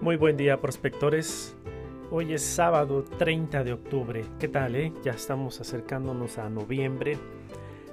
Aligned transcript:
Muy 0.00 0.16
buen 0.16 0.38
día, 0.38 0.58
prospectores. 0.58 1.54
Hoy 2.10 2.32
es 2.32 2.42
sábado 2.42 3.04
30 3.18 3.64
de 3.64 3.74
octubre. 3.74 4.24
¿Qué 4.38 4.48
tal, 4.48 4.74
eh? 4.74 4.94
Ya 5.04 5.12
estamos 5.12 5.60
acercándonos 5.60 6.38
a 6.38 6.48
noviembre, 6.48 7.18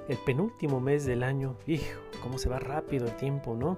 el 0.08 0.16
penúltimo 0.24 0.80
mes 0.80 1.04
del 1.04 1.22
año. 1.22 1.58
Hijo, 1.66 2.00
cómo 2.22 2.38
se 2.38 2.48
va 2.48 2.60
rápido 2.60 3.04
el 3.06 3.14
tiempo, 3.16 3.54
¿no? 3.54 3.76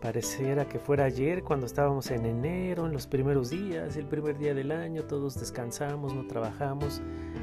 Pareciera 0.00 0.70
que 0.70 0.78
fuera 0.78 1.04
ayer 1.04 1.42
cuando 1.42 1.66
estábamos 1.66 2.10
en 2.10 2.24
enero, 2.24 2.86
en 2.86 2.94
los 2.94 3.06
primeros 3.06 3.50
días, 3.50 3.94
el 3.98 4.06
primer 4.06 4.38
día 4.38 4.54
del 4.54 4.72
año, 4.72 5.02
todos 5.02 5.38
descansamos, 5.38 6.14
no 6.14 6.26
trabajamos, 6.26 7.02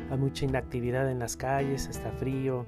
hay 0.10 0.18
mucha 0.18 0.46
inactividad 0.46 1.12
en 1.12 1.20
las 1.20 1.38
calles, 1.38 1.86
está 1.86 2.12
frío, 2.14 2.66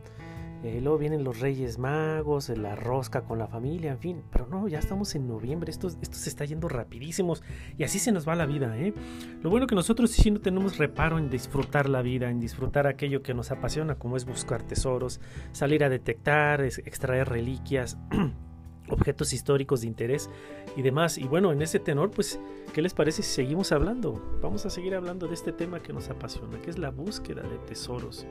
eh, 0.64 0.82
luego 0.82 0.98
vienen 0.98 1.24
los 1.24 1.40
Reyes 1.40 1.78
Magos, 1.78 2.50
la 2.50 2.76
rosca 2.76 3.22
con 3.22 3.40
la 3.40 3.48
familia, 3.48 3.92
en 3.92 4.00
fin. 4.00 4.24
Pero 4.32 4.48
no, 4.48 4.68
ya 4.68 4.80
estamos 4.80 5.16
en 5.16 5.28
noviembre, 5.28 5.72
esto, 5.72 5.88
esto 5.88 6.18
se 6.18 6.30
está 6.30 6.46
yendo 6.46 6.68
rapidísimos 6.68 7.44
y 7.78 7.84
así 7.84 8.00
se 8.00 8.12
nos 8.12 8.28
va 8.28 8.36
la 8.36 8.46
vida. 8.46 8.78
¿eh? 8.78 8.94
Lo 9.42 9.50
bueno 9.50 9.68
que 9.68 9.76
nosotros 9.76 10.12
sí 10.12 10.32
no 10.32 10.42
tenemos 10.42 10.78
reparo 10.78 11.18
en 11.18 11.30
disfrutar 11.30 11.88
la 11.88 12.02
vida, 12.02 12.30
en 12.30 12.40
disfrutar 12.40 12.88
aquello 12.88 13.24
que 13.24 13.34
nos 13.34 13.52
apasiona, 13.52 13.96
como 13.96 14.18
es 14.18 14.26
buscar 14.26 14.64
tesoros, 14.64 15.22
salir 15.52 15.84
a 15.84 15.90
detectar, 15.90 16.62
extraer 16.62 17.30
reliquias. 17.30 17.98
objetos 18.90 19.34
históricos 19.34 19.82
de 19.82 19.88
interés 19.88 20.30
y 20.76 20.82
demás. 20.82 21.18
Y 21.18 21.26
bueno, 21.26 21.52
en 21.52 21.62
ese 21.62 21.80
tenor, 21.80 22.12
pues, 22.12 22.40
¿qué 22.74 22.82
les 22.82 22.94
parece 22.94 23.24
si 23.24 23.32
seguimos 23.32 23.72
hablando? 23.72 24.22
Vamos 24.42 24.66
a 24.66 24.70
seguir 24.70 24.96
hablando 24.96 25.28
de 25.28 25.34
este 25.34 25.52
tema 25.52 25.82
que 25.82 25.94
nos 25.94 26.10
apasiona, 26.10 26.62
que 26.62 26.70
es 26.70 26.78
la 26.78 26.90
búsqueda 26.90 27.44
de 27.44 27.58
tesoros. 27.68 28.26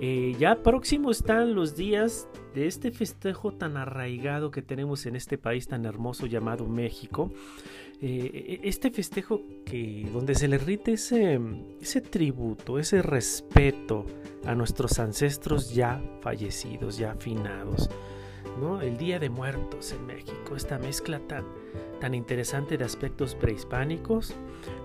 Eh, 0.00 0.36
ya 0.38 0.62
próximo 0.62 1.10
están 1.10 1.54
los 1.54 1.76
días 1.76 2.28
de 2.54 2.66
este 2.66 2.90
festejo 2.90 3.52
tan 3.52 3.76
arraigado 3.76 4.50
que 4.50 4.62
tenemos 4.62 5.06
en 5.06 5.16
este 5.16 5.38
país 5.38 5.68
tan 5.68 5.84
hermoso 5.84 6.26
llamado 6.26 6.66
México. 6.66 7.30
Eh, 8.00 8.60
e-, 8.62 8.68
este 8.68 8.90
festejo 8.90 9.42
que 9.64 10.08
donde 10.12 10.34
se 10.34 10.48
le 10.48 10.58
rite 10.58 10.92
ese, 10.92 11.40
ese 11.80 12.00
tributo, 12.00 12.78
ese 12.78 13.02
respeto 13.02 14.06
a 14.44 14.54
nuestros 14.54 14.98
ancestros 14.98 15.74
ya 15.74 16.00
fallecidos, 16.20 16.96
ya 16.96 17.12
afinados. 17.12 17.90
El 18.82 18.96
Día 18.96 19.18
de 19.18 19.30
Muertos 19.30 19.92
en 19.92 20.06
México, 20.06 20.56
esta 20.56 20.78
mezcla 20.78 21.20
tan, 21.20 21.44
tan 22.00 22.14
interesante 22.14 22.76
de 22.76 22.84
aspectos 22.84 23.34
prehispánicos, 23.34 24.34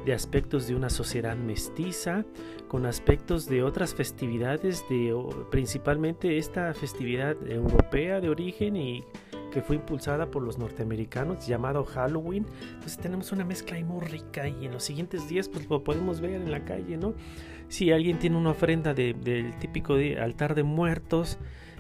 de 0.06 0.14
aspectos 0.14 0.68
de 0.68 0.76
una 0.76 0.90
sociedad 0.90 1.36
mestiza, 1.36 2.24
con 2.68 2.86
aspectos 2.86 3.48
de 3.48 3.64
otras 3.64 3.96
festividades, 3.96 4.84
de, 4.90 5.16
principalmente 5.50 6.38
esta 6.38 6.74
festividad 6.74 7.36
europea 7.50 8.20
de 8.20 8.30
origen 8.30 8.76
y 8.76 9.04
que 9.52 9.62
fue 9.62 9.76
impulsada 9.76 10.30
por 10.30 10.44
los 10.44 10.58
norteamericanos 10.58 11.46
llamado 11.48 11.84
Halloween. 11.86 12.46
Entonces 12.74 12.98
tenemos 12.98 13.32
una 13.32 13.46
mezcla 13.46 13.78
ahí 13.78 13.84
muy 13.84 14.06
rica 14.06 14.48
y 14.48 14.66
en 14.66 14.72
los 14.72 14.84
siguientes 14.84 15.28
días 15.30 15.50
pues 15.50 15.70
lo 15.70 15.84
podemos 15.84 16.22
ver 16.22 16.34
en 16.34 16.52
la 16.52 16.66
calle, 16.66 16.98
¿no? 16.98 17.14
Si 17.70 17.92
alguien 17.92 18.20
tiene 18.20 18.38
una 18.38 18.52
ofrenda 18.52 18.94
del 18.94 19.58
típico 19.60 19.96
altar 20.20 20.56
de 20.56 20.64
muertos, 20.64 21.38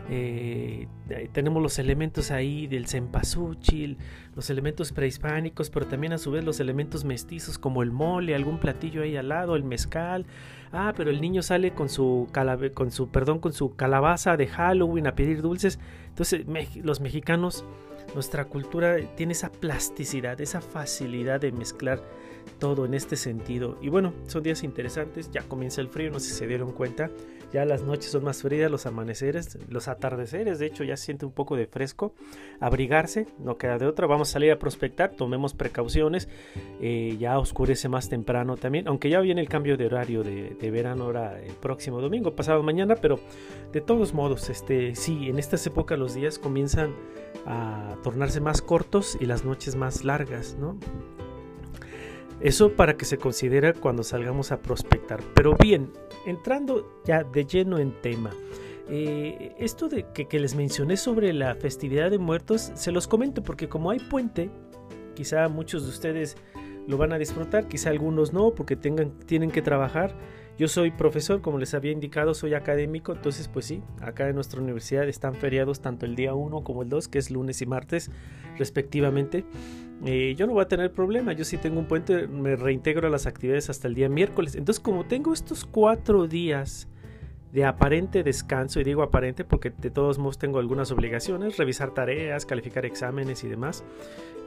eh, 0.10 0.88
tenemos 1.32 1.64
los 1.64 1.80
elementos 1.80 2.32
ahí 2.32 2.68
del 2.68 2.88
cempasúchil, 2.88 3.98
los 4.36 4.50
elementos 4.50 4.92
prehispánicos, 4.92 5.70
pero 5.70 5.88
también 5.88 6.14
a 6.14 6.18
su 6.18 6.32
vez 6.32 6.44
los 6.44 6.60
elementos 6.60 7.06
mestizos 7.06 7.58
como 7.58 7.84
el 7.84 7.92
mole, 7.92 8.36
algún 8.36 8.60
platillo 8.60 9.04
ahí 9.04 9.16
al 9.16 9.30
lado, 9.30 9.56
el 9.56 9.64
mezcal. 9.64 10.26
Ah, 10.72 10.94
pero 10.98 11.10
el 11.12 11.22
niño 11.22 11.42
sale 11.42 11.72
con 11.72 11.88
su, 11.88 12.28
con 12.74 12.92
su, 12.92 13.10
perdón, 13.10 13.40
con 13.40 13.54
su 13.54 13.76
calabaza 13.76 14.36
de 14.38 14.48
Halloween 14.48 15.08
a 15.08 15.16
pedir 15.16 15.42
dulces. 15.42 15.80
Entonces 16.10 16.46
los 16.84 17.00
mexicanos, 17.00 17.64
nuestra 18.14 18.46
cultura 18.46 18.98
tiene 19.16 19.34
esa 19.34 19.52
plasticidad, 19.52 20.42
esa 20.42 20.62
facilidad 20.62 21.40
de 21.40 21.52
mezclar 21.52 22.02
todo 22.60 22.86
en 22.86 22.94
este 22.94 23.16
sentido. 23.16 23.78
Y 23.82 23.90
bueno, 23.90 24.14
son 24.28 24.44
días 24.44 24.64
interesantes, 24.64 25.30
ya 25.32 25.42
comienza 25.44 25.82
el 25.82 25.90
frío, 25.90 26.12
no 26.12 26.20
sé 26.20 26.30
si 26.30 26.36
se 26.36 26.48
dieron 26.48 26.72
cuenta, 26.72 27.12
ya 27.54 27.66
las 27.66 27.84
noches 27.84 28.12
son 28.12 28.24
más 28.24 28.42
frías, 28.42 28.72
los 28.72 28.88
amaneceres, 28.88 29.60
los 29.70 29.88
atardeceres, 29.88 30.58
de 30.58 30.66
hecho 30.66 30.84
ya 30.84 30.98
se 30.98 31.06
siente 31.06 31.26
un 31.26 31.32
poco 31.32 31.56
de 31.56 31.68
fresco, 31.68 32.16
abrigarse, 32.60 33.28
no 33.38 33.58
queda 33.58 33.78
de 33.78 33.86
otra, 33.86 34.08
vamos 34.08 34.30
a 34.30 34.34
salir 34.34 34.52
a 34.52 34.58
prospectar, 34.58 35.12
tomemos 35.12 35.54
precauciones, 35.54 36.28
eh, 36.82 37.16
ya 37.20 37.38
oscurece 37.38 37.90
más 37.90 38.10
temprano 38.10 38.58
también, 38.58 38.88
aunque 38.88 39.10
ya 39.10 39.20
viene 39.20 39.40
el 39.40 39.50
cambio 39.50 39.78
de 39.78 39.86
horario 39.86 40.24
de, 40.24 40.72
verano 40.72 41.04
ahora 41.04 41.40
el 41.40 41.54
próximo 41.54 42.02
domingo, 42.02 42.36
pasado 42.36 42.64
mañana, 42.64 42.96
pero 42.96 43.20
de 43.72 43.82
todos 43.82 44.16
modos, 44.16 44.50
este, 44.50 44.96
sí, 44.96 45.30
en 45.30 45.38
estas 45.38 45.68
épocas 45.68 46.00
los 46.00 46.16
días 46.16 46.40
comienzan 46.40 46.96
a 47.46 47.98
tornarse 48.02 48.42
más 48.42 48.64
cortos 48.64 49.16
y 49.20 49.28
las 49.28 49.46
noches 49.46 49.76
más 49.76 50.04
largas, 50.04 50.58
¿no? 50.60 50.78
Eso 52.44 52.74
para 52.74 52.98
que 52.98 53.06
se 53.06 53.18
considere 53.18 53.74
cuando 53.74 54.04
salgamos 54.04 54.52
a 54.52 54.62
prospectar. 54.62 55.22
Pero 55.34 55.56
bien, 55.56 55.94
entrando 56.26 57.02
ya 57.06 57.24
de 57.24 57.46
lleno 57.46 57.80
en 57.80 57.94
tema. 58.02 58.32
Eh, 58.90 59.56
esto 59.58 59.88
de 59.88 60.06
que, 60.14 60.40
les 60.40 60.54
mencioné 60.54 60.98
sobre 60.98 61.32
la 61.32 61.56
festividad 61.56 62.12
de 62.12 62.18
muertos, 62.18 62.74
se 62.76 62.92
los 62.92 63.08
comento 63.08 63.42
porque 63.44 63.70
como 63.70 63.92
hay 63.92 64.00
puente, 64.00 64.50
quizá 65.16 65.48
muchos 65.48 65.84
de 65.84 65.90
ustedes 65.90 66.36
lo 66.86 66.98
van 66.98 67.14
a 67.14 67.18
disfrutar, 67.18 67.70
quizá 67.70 67.92
algunos 67.92 68.34
no, 68.34 68.54
porque 68.54 68.76
tengan, 68.76 69.12
tienen 69.20 69.50
que 69.50 69.62
trabajar. 69.62 70.14
Yo 70.58 70.68
soy 70.68 70.92
profesor, 70.92 71.42
como 71.42 71.58
les 71.58 71.74
había 71.74 71.92
indicado, 71.92 72.36
soy 72.36 72.54
académico, 72.54 73.12
entonces 73.12 73.48
pues 73.48 73.66
sí, 73.66 73.82
acá 74.02 74.30
en 74.30 74.36
nuestra 74.36 74.62
universidad 74.62 75.08
están 75.08 75.34
feriados 75.34 75.82
tanto 75.82 76.06
el 76.06 76.16
día 76.16 76.36
1 76.36 76.64
como 76.64 76.84
el 76.84 76.90
2, 76.90 77.08
que 77.08 77.18
es 77.18 77.32
lunes 77.32 77.62
y 77.64 77.66
martes 77.66 78.12
respectivamente. 78.60 79.46
Eh, 80.06 80.36
yo 80.38 80.46
no 80.46 80.54
voy 80.54 80.62
a 80.62 80.68
tener 80.68 80.92
problema, 80.92 81.34
yo 81.34 81.44
sí 81.44 81.58
tengo 81.58 81.80
un 81.80 81.88
puente, 81.88 82.28
me 82.28 82.56
reintegro 82.56 83.08
a 83.08 83.10
las 83.10 83.26
actividades 83.26 83.72
hasta 83.72 83.88
el 83.88 83.96
día 83.96 84.10
miércoles. 84.10 84.56
Entonces 84.56 84.80
como 84.80 85.06
tengo 85.06 85.34
estos 85.34 85.66
cuatro 85.66 86.28
días 86.28 86.88
de 87.52 87.66
aparente 87.66 88.22
descanso, 88.24 88.80
y 88.80 88.84
digo 88.84 89.02
aparente 89.02 89.44
porque 89.44 89.72
de 89.72 89.90
todos 89.90 90.20
modos 90.20 90.38
tengo 90.38 90.60
algunas 90.60 90.92
obligaciones, 90.92 91.58
revisar 91.58 91.96
tareas, 91.96 92.46
calificar 92.46 92.86
exámenes 92.86 93.44
y 93.44 93.48
demás, 93.48 93.84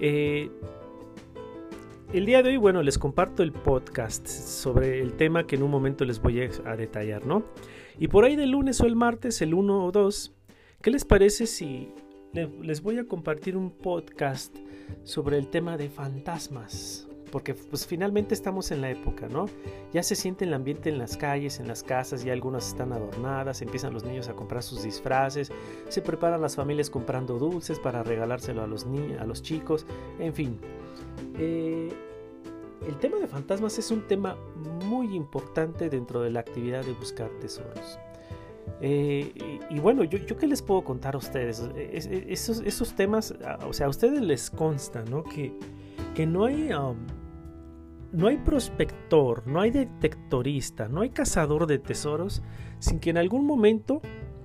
eh, 0.01 0.51
el 2.17 2.25
día 2.25 2.43
de 2.43 2.49
hoy, 2.49 2.57
bueno, 2.57 2.83
les 2.83 2.97
comparto 2.97 3.43
el 3.43 3.53
podcast 3.53 4.27
sobre 4.27 5.03
el 5.03 5.13
tema 5.19 5.47
que 5.47 5.57
en 5.57 5.63
un 5.63 5.71
momento 5.71 6.03
les 6.07 6.19
voy 6.19 6.41
a, 6.65 6.75
detallar, 6.75 7.27
¿no? 7.27 7.45
Y 7.99 8.09
por 8.09 8.25
ahí 8.25 8.37
del 8.37 8.53
lunes 8.53 8.81
o 8.81 8.87
el 8.87 8.97
martes, 8.97 9.43
el 9.43 9.53
1 9.53 9.85
o 9.85 9.93
2, 9.93 10.33
¿qué 10.81 10.91
les 10.91 11.05
parece 11.05 11.47
si 11.47 11.93
les 12.33 12.81
voy 12.81 12.99
a 12.99 13.05
compartir 13.05 13.55
un 13.55 13.71
podcast 13.71 14.57
sobre 15.05 15.37
el 15.37 15.49
tema 15.49 15.77
de 15.77 15.91
fantasmas? 15.91 17.07
Porque 17.31 17.53
pues 17.53 17.87
finalmente 17.87 18.33
estamos 18.33 18.71
en 18.71 18.81
la 18.81 18.89
época, 18.89 19.29
¿no? 19.29 19.45
Ya 19.93 20.03
se 20.03 20.17
siente 20.17 20.47
el 20.47 20.55
ambiente 20.55 20.89
en 20.89 20.97
las 20.97 21.19
calles, 21.19 21.61
en 21.61 21.69
las 21.69 21.83
casas, 21.83 22.25
ya 22.25 22.33
algunas 22.33 22.69
están 22.69 22.95
adornadas, 22.95 23.61
empiezan 23.61 23.93
los 23.93 24.05
niños 24.05 24.29
a 24.29 24.33
comprar 24.33 24.63
sus 24.63 24.83
disfraces, 24.85 25.53
se 25.91 26.01
preparan 26.01 26.41
las 26.41 26.57
familias 26.57 26.89
comprando 26.89 27.39
dulces 27.39 27.79
para 27.79 28.03
regalárselo 28.03 28.63
a 28.63 28.67
los, 28.67 28.87
niños, 28.87 29.21
a 29.21 29.27
los 29.27 29.43
chicos, 29.43 29.85
en 30.19 30.33
fin. 30.33 30.59
Eh, 31.39 31.93
el 32.87 32.97
tema 32.99 33.19
de 33.19 33.27
fantasmas 33.27 33.79
es 33.79 33.91
un 33.91 34.07
tema 34.07 34.37
muy 34.85 35.15
importante 35.15 35.89
dentro 35.89 36.23
de 36.23 36.31
la 36.31 36.41
actividad 36.41 36.85
de 36.85 36.93
buscar 36.93 37.31
tesoros. 37.41 37.99
Eh, 38.81 39.33
y, 39.71 39.79
bueno, 39.79 40.05
yo, 40.05 40.37
qué 40.37 40.47
les 40.47 40.61
puedo 40.61 40.83
contar 40.83 41.15
a 41.15 41.19
ustedes. 41.19 41.63
esos, 41.77 42.61
esos, 42.61 42.95
temas, 42.95 43.35
o 43.67 43.73
sea, 43.73 43.87
a 43.87 43.89
ustedes 43.89 44.21
les 44.21 44.51
consta, 44.51 45.05
¿no? 45.05 45.23
Que, 45.25 45.53
que 46.15 46.27
no 46.27 46.45
hay... 46.45 46.73
Um, 46.73 46.97
no 48.13 48.29
hay 48.29 48.39
prospector, 48.39 49.47
no 49.47 49.61
hay 49.61 49.71
detectorista, 49.71 50.89
no 50.89 51.03
hay 51.03 51.11
cazador 51.11 51.67
de 51.67 51.79
tesoros 51.79 52.41
sin 52.79 52.99
que 52.99 53.11
en 53.11 53.19
algún 53.19 53.45
momento, 53.45 54.01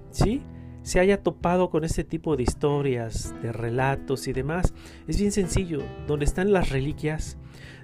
¿sí? 0.10 0.42
se 0.84 1.00
haya 1.00 1.22
topado 1.22 1.70
con 1.70 1.84
este 1.84 2.04
tipo 2.04 2.36
de 2.36 2.44
historias, 2.44 3.36
de 3.42 3.52
relatos 3.52 4.28
y 4.28 4.34
demás. 4.34 4.74
Es 5.08 5.20
bien 5.20 5.32
sencillo, 5.32 5.80
donde 6.08 6.26
están 6.26 6.52
las 6.52 6.70
reliquias, 6.70 7.38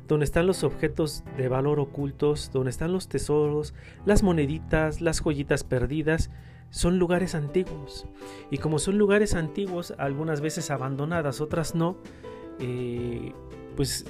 donde 0.07 0.23
están 0.25 0.47
los 0.47 0.63
objetos 0.63 1.23
de 1.37 1.47
valor 1.47 1.79
ocultos, 1.79 2.51
donde 2.53 2.69
están 2.69 2.93
los 2.93 3.07
tesoros, 3.07 3.73
las 4.05 4.23
moneditas, 4.23 5.01
las 5.01 5.19
joyitas 5.19 5.63
perdidas, 5.63 6.29
son 6.69 6.99
lugares 6.99 7.35
antiguos. 7.35 8.05
Y 8.51 8.57
como 8.57 8.79
son 8.79 8.97
lugares 8.97 9.33
antiguos, 9.33 9.93
algunas 9.97 10.41
veces 10.41 10.71
abandonadas, 10.71 11.41
otras 11.41 11.75
no, 11.75 11.97
eh, 12.59 13.33
pues 13.75 14.05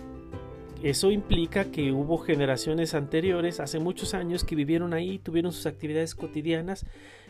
eso 0.83 1.11
implica 1.11 1.65
que 1.65 1.91
hubo 1.91 2.17
generaciones 2.19 2.94
anteriores, 2.94 3.59
hace 3.59 3.79
muchos 3.79 4.13
años, 4.13 4.44
que 4.44 4.55
vivieron 4.55 4.94
ahí, 4.94 5.17
tuvieron 5.17 5.51
sus 5.51 5.65
actividades 5.65 6.13
cotidianas 6.13 6.85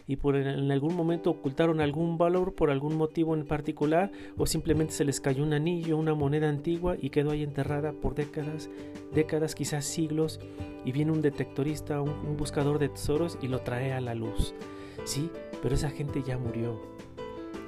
y 0.08 0.16
por 0.16 0.38
en 0.38 0.72
algún 0.72 0.96
momento 0.96 1.30
ocultaron 1.30 1.82
algún 1.82 2.18
valor 2.18 2.56
por 2.56 2.72
algún 2.72 2.96
motivo 2.96 3.36
en 3.36 3.46
particular 3.46 4.12
o 4.38 4.46
simplemente 4.46 4.94
se 4.94 5.04
les 5.04 5.20
cayó 5.20 5.44
un 5.44 5.54
anillo, 5.54 5.98
una 5.98 6.16
moneda 6.16 6.48
antigua 6.48 6.96
y 7.00 7.10
quedó 7.10 7.32
ahí 7.32 7.44
enterrada 7.44 7.92
por 7.92 8.16
décadas, 8.16 8.70
décadas, 9.14 9.54
quizás 9.54 9.86
siglos 9.86 10.40
y 10.86 10.94
viene 10.94 11.12
un 11.12 11.22
detectorista, 11.22 12.02
un, 12.02 12.38
buscador 12.38 12.80
de 12.80 12.88
tesoros 12.90 13.38
y 13.42 13.50
lo 13.50 13.60
trae 13.60 13.92
a 13.92 14.00
la 14.00 14.16
luz. 14.16 14.54
Sí, 15.04 15.30
pero 15.62 15.76
esa 15.76 15.90
gente 15.90 16.24
ya 16.26 16.38
murió. 16.38 16.80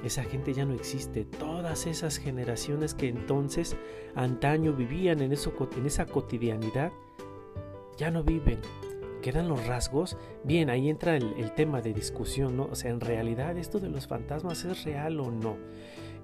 esa 0.02 0.24
gente 0.24 0.54
ya 0.54 0.64
no 0.64 0.72
existe. 0.72 1.26
Todas 1.26 1.86
esas 1.86 2.16
generaciones 2.16 2.94
que 2.94 3.08
entonces 3.08 3.76
antaño 4.14 4.72
vivían 4.72 5.20
en, 5.20 5.32
eso, 5.32 5.52
en 5.76 5.84
esa 5.84 6.06
cotidianidad, 6.06 6.92
ya 7.98 8.10
no 8.10 8.24
viven. 8.24 8.60
¿Quedan 9.22 9.48
los 9.48 9.66
rasgos? 9.66 10.16
Bien, 10.44 10.70
ahí 10.70 10.88
entra 10.88 11.16
el, 11.16 11.52
tema 11.52 11.80
de 11.80 11.92
discusión, 11.92 12.56
¿no? 12.56 12.68
O 12.70 12.74
sea, 12.74 12.90
en 12.90 13.00
realidad 13.00 13.56
esto 13.58 13.78
de 13.78 13.88
los 13.88 14.06
fantasmas 14.06 14.64
es 14.64 14.84
real 14.84 15.20
o 15.20 15.30
no. 15.30 15.56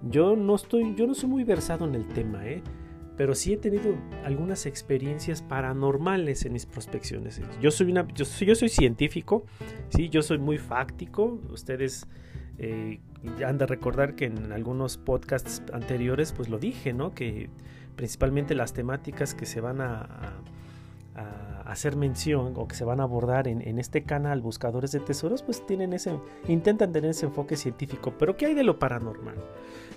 Yo 0.02 0.36
no 0.36 0.54
estoy, 0.54 0.94
yo 0.94 1.06
no 1.06 1.14
soy 1.14 1.28
muy 1.28 1.44
versado 1.44 1.86
en 1.86 1.94
el 1.94 2.06
tema, 2.08 2.46
¿eh? 2.46 2.62
Pero 3.16 3.34
sí 3.34 3.54
he 3.54 3.56
tenido 3.56 3.94
algunas 4.24 4.66
experiencias 4.66 5.40
paranormales 5.40 6.44
en 6.44 6.52
mis 6.52 6.66
prospecciones. 6.66 7.40
Yo 7.62 7.70
soy 7.70 7.90
una, 7.90 8.06
yo 8.14 8.26
soy, 8.26 8.46
yo 8.46 8.54
soy 8.54 8.68
científico, 8.68 9.44
sí, 9.88 10.10
yo 10.10 10.20
soy 10.20 10.38
muy 10.38 10.58
fáctico. 10.58 11.40
Ustedes 11.50 12.06
eh, 12.58 13.00
han 13.44 13.58
de 13.58 13.66
recordar 13.66 14.14
que 14.14 14.26
en 14.26 14.52
algunos 14.52 14.98
podcasts 14.98 15.62
anteriores 15.72 16.32
pues 16.32 16.48
lo 16.48 16.58
dije, 16.58 16.92
¿no? 16.92 17.14
Que 17.14 17.48
principalmente 17.96 18.54
las 18.54 18.72
temáticas 18.72 19.34
que 19.34 19.46
se 19.46 19.60
van 19.60 19.80
a, 19.80 20.42
hacer 21.66 21.96
mención 21.96 22.54
o 22.56 22.68
que 22.68 22.76
se 22.76 22.84
van 22.84 23.00
a 23.00 23.04
abordar 23.04 23.48
en, 23.48 23.78
este 23.78 24.04
canal 24.04 24.40
Buscadores 24.40 24.92
de 24.92 25.00
Tesoros 25.00 25.42
pues 25.42 25.66
tienen 25.66 25.92
ese, 25.92 26.18
intentan 26.48 26.92
tener 26.92 27.10
ese 27.10 27.26
enfoque 27.26 27.56
científico, 27.56 28.14
pero 28.18 28.36
¿qué 28.36 28.46
hay 28.46 28.54
de 28.54 28.64
lo 28.64 28.78
paranormal? 28.78 29.36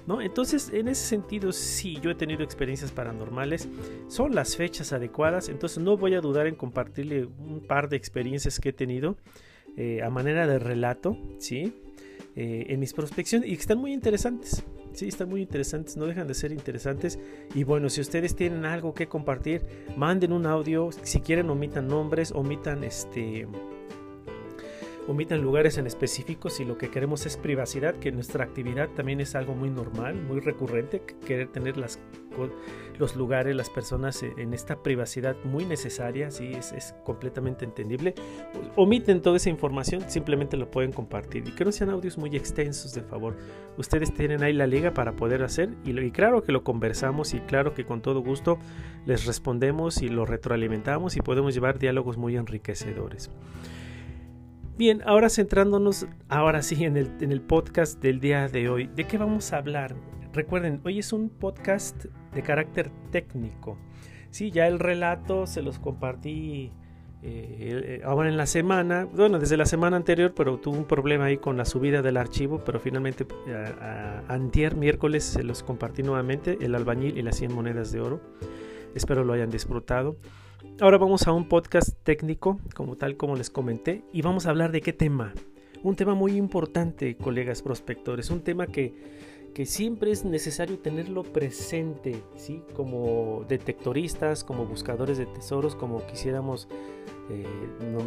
¿No? 0.08 0.22
Entonces, 0.22 0.72
en 0.74 0.88
ese 0.88 1.06
sentido, 1.06 1.52
sí, 1.52 2.00
yo 2.02 2.10
he 2.10 2.16
tenido 2.16 2.44
experiencias 2.44 2.92
paranormales, 2.92 3.70
son 4.08 4.34
las 4.34 4.56
fechas 4.56 4.92
adecuadas, 4.92 5.50
entonces 5.50 5.84
no 5.84 5.98
voy 5.98 6.16
a 6.16 6.22
dudar 6.22 6.48
en 6.48 6.56
compartirle 6.56 7.26
un 7.26 7.62
par 7.68 7.90
de 7.90 7.98
experiencias 7.98 8.60
que 8.60 8.70
he 8.70 8.74
tenido 8.74 9.18
eh, 9.78 10.02
a 10.02 10.10
manera 10.10 10.48
de 10.48 10.58
relato, 10.58 11.18
¿sí? 11.38 11.74
Eh, 12.36 12.68
en 12.70 12.80
mis 12.80 12.94
prospecciones 12.94 13.50
y 13.50 13.54
que 13.54 13.62
están 13.62 13.78
muy 13.78 13.94
interesantes. 13.94 14.64
Sí, 14.94 15.08
están 15.08 15.30
muy 15.30 15.42
interesantes, 15.42 15.98
no 15.98 16.06
dejan 16.06 16.28
de 16.28 16.34
ser 16.34 16.52
interesantes. 16.52 17.20
Y 17.54 17.64
bueno, 17.64 17.90
si 17.90 18.02
ustedes 18.02 18.36
tienen 18.36 18.66
algo 18.66 18.94
que 18.94 19.08
compartir, 19.08 19.62
manden 19.96 20.34
un 20.34 20.46
audio. 20.46 20.90
Si 21.04 21.22
quieren, 21.22 21.50
omitan 21.50 21.88
nombres, 21.88 22.32
omitan 22.32 22.84
este 22.84 23.48
omitan 25.08 25.42
lugares 25.42 25.78
en 25.78 25.88
específico 25.88 26.50
si 26.50 26.66
lo 26.66 26.78
que 26.78 26.90
queremos 26.90 27.26
es 27.26 27.38
privacidad, 27.38 27.96
que 27.96 28.12
nuestra 28.12 28.44
actividad 28.44 28.90
también 28.90 29.22
es 29.22 29.36
algo 29.36 29.56
muy 29.56 29.70
normal, 29.70 30.16
muy 30.16 30.40
recurrente, 30.40 31.02
querer 31.26 31.48
tener 31.48 31.76
los 31.78 33.16
lugares, 33.16 33.56
las 33.56 33.70
personas 33.70 34.22
e, 34.24 34.34
en 34.38 34.54
esta 34.54 34.82
privacidad 34.82 35.36
muy 35.44 35.66
necesaria, 35.66 36.32
sí, 36.32 36.52
es, 36.54 36.72
es 36.72 36.96
completamente 37.04 37.66
entendible. 37.66 38.14
Omiten 38.76 39.22
toda 39.22 39.38
esa 39.38 39.50
información, 39.50 40.10
simplemente 40.10 40.58
lo 40.58 40.70
pueden 40.70 40.92
compartir 40.92 41.48
y 41.48 41.52
que 41.52 41.66
no 41.66 41.72
sean 41.72 41.90
audios 41.90 42.18
muy 42.18 42.36
extensos, 42.36 42.94
de 42.94 43.02
favor. 43.02 43.36
Ustedes 43.78 44.14
tienen 44.14 44.44
ahí 44.44 44.54
la 44.54 44.68
liga 44.68 44.94
para 44.94 45.14
poder 45.14 45.44
hacer 45.44 45.70
y, 45.86 45.98
y 46.00 46.12
claro 46.12 46.44
que 46.44 46.52
lo 46.52 46.64
conversamos 46.64 47.34
y 47.34 47.40
claro 47.40 47.74
que 47.74 47.86
con 47.86 48.02
todo 48.02 48.22
gusto 48.22 48.60
les 49.06 49.26
respondemos 49.26 50.02
y 50.02 50.10
lo 50.10 50.26
retroalimentamos 50.26 51.18
y 51.18 51.22
podemos 51.22 51.54
llevar 51.54 51.80
diálogos 51.80 52.18
muy 52.18 52.36
enriquecedores. 52.36 53.32
Bien, 54.80 55.04
ahora 55.06 55.30
centrándonos, 55.30 56.08
ahora 56.30 56.62
sí, 56.62 56.86
en 56.86 56.96
el, 56.96 57.42
podcast 57.42 58.02
del 58.02 58.22
día 58.22 58.48
de 58.48 58.70
hoy, 58.70 58.88
¿de 58.88 59.04
qué 59.04 59.18
vamos 59.18 59.52
a 59.52 59.58
hablar? 59.58 59.94
Recuerden, 60.32 60.80
hoy 60.86 61.00
es 61.00 61.12
un 61.12 61.28
podcast 61.28 62.06
de 62.34 62.42
carácter 62.42 62.90
técnico. 63.12 63.78
Sí, 64.30 64.52
ya 64.52 64.68
el 64.68 64.80
relato 64.80 65.48
se 65.48 65.62
los 65.62 65.80
compartí 65.80 66.72
eh, 67.22 68.02
ahora 68.06 68.30
en 68.30 68.38
la 68.38 68.46
semana, 68.46 69.04
bueno, 69.04 69.38
desde 69.38 69.58
la 69.58 69.66
semana 69.66 69.98
anterior, 69.98 70.34
pero 70.34 70.60
tuve 70.60 70.78
un 70.78 70.86
problema 70.86 71.26
ahí 71.26 71.36
con 71.36 71.58
la 71.58 71.66
subida 71.66 72.02
del 72.02 72.16
archivo, 72.16 72.64
pero 72.64 72.80
finalmente 72.80 73.28
a, 73.52 74.24
antier, 74.30 74.78
miércoles, 74.78 75.26
se 75.26 75.44
los 75.44 75.62
compartí 75.62 76.04
nuevamente, 76.04 76.58
el 76.62 76.74
albañil 76.74 77.18
y 77.18 77.22
las 77.22 77.36
100 77.36 77.54
monedas 77.54 77.92
de 77.92 78.00
oro. 78.00 78.22
Espero 78.96 79.26
lo 79.26 79.34
hayan 79.34 79.50
disfrutado. 79.50 80.16
Ahora 80.82 80.98
vamos 80.98 81.28
a 81.28 81.34
un 81.34 81.50
podcast 81.50 81.90
técnico, 82.04 82.58
como 82.74 82.96
tal 82.96 83.18
como 83.18 83.36
les 83.36 83.50
comenté, 83.50 84.02
y 84.14 84.22
vamos 84.22 84.46
a 84.46 84.52
hablar 84.52 84.72
de 84.72 84.80
qué 84.80 84.94
tema. 84.94 85.34
Un 85.84 85.98
tema 85.98 86.14
muy 86.14 86.38
importante, 86.38 87.18
colegas 87.18 87.62
prospectores, 87.62 88.30
un 88.30 88.40
tema 88.40 88.66
que, 88.66 88.94
que 89.54 89.66
siempre 89.66 90.12
es 90.12 90.24
necesario 90.24 90.80
tenerlo 90.80 91.24
presente, 91.24 92.24
¿sí? 92.38 92.64
como 92.78 93.46
detectoristas, 93.50 94.46
como 94.46 94.66
buscadores 94.66 95.18
de 95.18 95.26
tesoros, 95.26 95.76
como 95.76 96.08
quisiéramos 96.08 96.70
eh, 97.30 97.46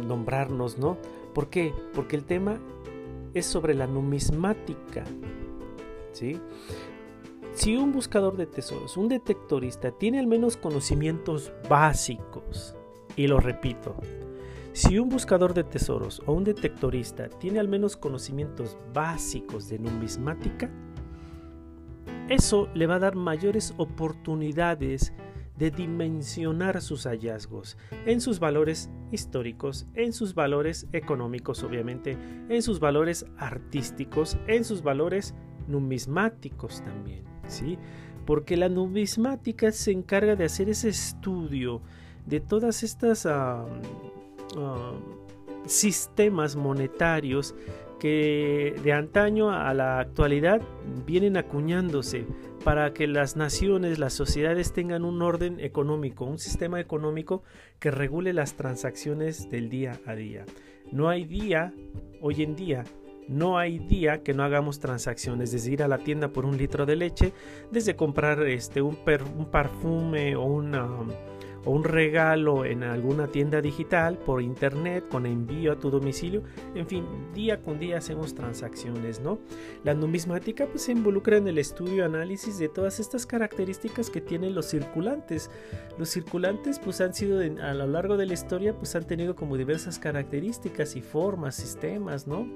nombrarnos, 0.07 0.79
¿no? 0.79 0.97
¿Por 1.35 1.51
qué? 1.51 1.71
Porque 1.93 2.15
el 2.15 2.25
tema 2.25 2.59
es 3.35 3.45
sobre 3.45 3.75
la 3.75 3.85
numismática, 3.85 5.03
¿sí? 6.11 6.39
Si 7.53 7.77
un 7.77 7.91
buscador 7.91 8.35
de 8.35 8.47
tesoros, 8.47 8.97
un 8.97 9.07
detectorista, 9.07 9.91
tiene 9.91 10.17
al 10.19 10.25
menos 10.25 10.57
conocimientos 10.57 11.53
básicos, 11.69 12.75
y 13.15 13.27
lo 13.27 13.39
repito, 13.39 13.95
si 14.71 14.97
un 14.97 15.09
buscador 15.09 15.53
de 15.53 15.63
tesoros 15.63 16.23
o 16.25 16.33
un 16.33 16.43
detectorista 16.43 17.29
tiene 17.29 17.59
al 17.59 17.67
menos 17.67 17.95
conocimientos 17.95 18.75
básicos 18.91 19.69
de 19.69 19.77
numismática, 19.77 20.71
eso 22.27 22.69
le 22.73 22.87
va 22.87 22.95
a 22.95 22.99
dar 22.99 23.15
mayores 23.15 23.75
oportunidades 23.77 25.13
de 25.55 25.69
dimensionar 25.69 26.81
sus 26.81 27.05
hallazgos 27.05 27.77
en 28.07 28.19
sus 28.19 28.39
valores 28.39 28.89
históricos, 29.11 29.85
en 29.93 30.11
sus 30.11 30.33
valores 30.33 30.87
económicos 30.91 31.61
obviamente, 31.61 32.17
en 32.49 32.63
sus 32.63 32.79
valores 32.79 33.27
artísticos, 33.37 34.37
en 34.47 34.63
sus 34.63 34.81
valores 34.81 35.35
numismáticos 35.67 36.83
también. 36.83 37.32
¿Sí? 37.47 37.77
Porque 38.25 38.57
la 38.57 38.69
numismática 38.69 39.71
se 39.71 39.91
encarga 39.91 40.35
de 40.35 40.45
hacer 40.45 40.69
ese 40.69 40.89
estudio 40.89 41.81
de 42.25 42.39
todas 42.39 42.83
estas 42.83 43.27
sistemas 45.65 46.55
monetarios 46.55 47.55
que 47.99 48.75
de 48.83 48.91
antaño 48.91 49.49
a 49.51 49.73
la 49.73 49.99
actualidad 49.99 50.61
vienen 51.05 51.37
acuñándose 51.37 52.25
para 52.63 52.93
que 52.93 53.07
las 53.07 53.35
naciones, 53.35 53.97
las 53.97 54.13
sociedades 54.13 54.73
tengan 54.73 55.05
un 55.05 55.21
orden 55.21 55.59
económico, 55.59 56.25
un 56.25 56.39
sistema 56.39 56.79
económico 56.79 57.43
que 57.79 57.91
regule 57.91 58.33
las 58.33 58.55
transacciones 58.55 59.49
del 59.49 59.69
día 59.69 59.99
a 60.05 60.15
día. 60.15 60.45
No 60.91 61.09
hay 61.09 61.25
día 61.25 61.73
hoy 62.21 62.43
en 62.43 62.55
día 62.55 62.83
no 63.27 63.57
hay 63.57 63.79
día 63.79 64.23
que 64.23 64.33
no 64.33 64.43
hagamos 64.43 64.79
transacciones, 64.79 65.51
desde 65.51 65.71
ir 65.71 65.83
a 65.83 65.87
la 65.87 65.99
tienda 65.99 66.29
por 66.29 66.45
un 66.45 66.57
litro 66.57 66.85
de 66.85 66.95
leche, 66.95 67.33
desde 67.71 67.95
comprar 67.95 68.43
este, 68.43 68.81
un, 68.81 68.95
perfume 68.95 70.35
o, 70.35 70.43
o 71.65 71.71
un 71.71 71.83
regalo 71.83 72.65
en 72.65 72.83
alguna 72.83 73.27
tienda 73.27 73.61
digital, 73.61 74.17
por 74.17 74.41
internet, 74.41 75.05
con 75.09 75.25
envío 75.25 75.71
a 75.71 75.79
tu 75.79 75.89
domicilio. 75.89 76.43
En 76.75 76.87
fin, 76.87 77.05
día 77.33 77.61
con 77.61 77.79
día 77.79 77.97
hacemos 77.97 78.35
transacciones, 78.35 79.21
¿no? 79.21 79.39
La 79.83 79.93
numismática 79.93 80.67
pues, 80.67 80.83
se 80.83 80.91
involucra 80.91 81.37
en 81.37 81.47
el 81.47 81.57
estudio 81.57 81.95
y 81.95 82.01
análisis 82.01 82.57
de 82.57 82.69
todas 82.69 82.99
estas 82.99 83.25
características 83.25 84.09
que 84.09 84.21
tienen 84.21 84.55
los 84.55 84.67
circulantes. 84.69 85.49
Los 85.97 86.09
circulantes 86.09 86.79
pues 86.79 86.99
han 87.01 87.13
sido 87.13 87.39
a 87.39 87.73
lo 87.73 87.87
largo 87.87 88.17
de 88.17 88.25
la 88.25 88.33
historia 88.33 88.75
pues 88.75 88.95
han 88.95 89.05
tenido 89.05 89.35
como 89.35 89.57
diversas 89.57 89.99
características 89.99 90.95
y 90.95 91.01
formas, 91.01 91.55
sistemas, 91.55 92.27
¿no? 92.27 92.47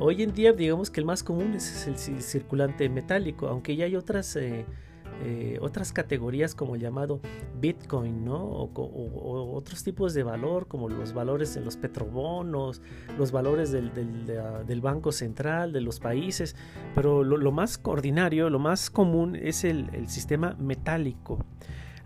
Hoy 0.00 0.22
en 0.22 0.32
día 0.32 0.52
digamos 0.52 0.90
que 0.90 1.00
el 1.00 1.06
más 1.06 1.24
común 1.24 1.54
es 1.54 1.86
el 1.86 1.98
circulante 1.98 2.88
metálico, 2.88 3.48
aunque 3.48 3.74
ya 3.74 3.84
hay 3.84 3.96
otras, 3.96 4.36
eh, 4.36 4.64
eh, 5.24 5.58
otras 5.60 5.92
categorías 5.92 6.54
como 6.54 6.76
el 6.76 6.80
llamado 6.80 7.20
Bitcoin, 7.60 8.24
¿no? 8.24 8.36
O, 8.36 9.52
otros 9.56 9.82
tipos 9.82 10.14
de 10.14 10.22
valor 10.22 10.68
como 10.68 10.88
los 10.88 11.12
valores 11.12 11.52
de 11.54 11.62
los 11.62 11.76
petrobonos, 11.76 12.80
los 13.18 13.32
valores 13.32 13.72
del, 13.72 14.80
Banco 14.80 15.10
Central, 15.10 15.72
de 15.72 15.80
los 15.80 15.98
países, 15.98 16.54
pero 16.94 17.24
lo, 17.24 17.50
más 17.50 17.80
ordinario, 17.82 18.50
lo 18.50 18.60
más 18.60 18.90
común 18.90 19.34
es 19.34 19.64
el, 19.64 20.08
sistema 20.08 20.54
metálico. 20.60 21.44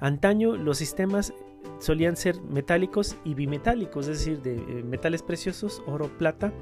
Antaño 0.01 0.57
los 0.57 0.79
sistemas 0.79 1.35
solían 1.79 2.17
ser 2.17 2.41
metálicos 2.41 3.19
y 3.25 3.35
bimetálicos, 3.35 4.09
es 4.09 4.19
decir, 4.19 4.41
de 4.41 4.57
eh, 4.57 4.83
metales 4.83 5.23
preciosos, 5.23 5.83
oro, 5.87 6.09
plata, 6.17 6.53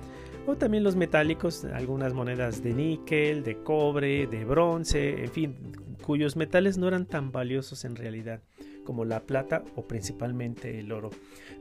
o 0.46 0.56
también 0.56 0.84
los 0.84 0.96
metálicos, 0.96 1.64
algunas 1.64 2.14
monedas 2.14 2.62
de 2.62 2.74
níquel, 2.74 3.42
de 3.42 3.62
cobre, 3.62 4.26
de 4.26 4.44
bronce, 4.44 5.24
en 5.24 5.30
fin, 5.30 5.56
cuyos 6.02 6.36
metales 6.36 6.78
no 6.78 6.88
eran 6.88 7.06
tan 7.06 7.32
valiosos 7.32 7.84
en 7.84 7.96
realidad 7.96 8.40
como 8.84 9.04
la 9.04 9.20
plata 9.20 9.62
o 9.76 9.82
principalmente 9.86 10.80
el 10.80 10.92
oro. 10.92 11.10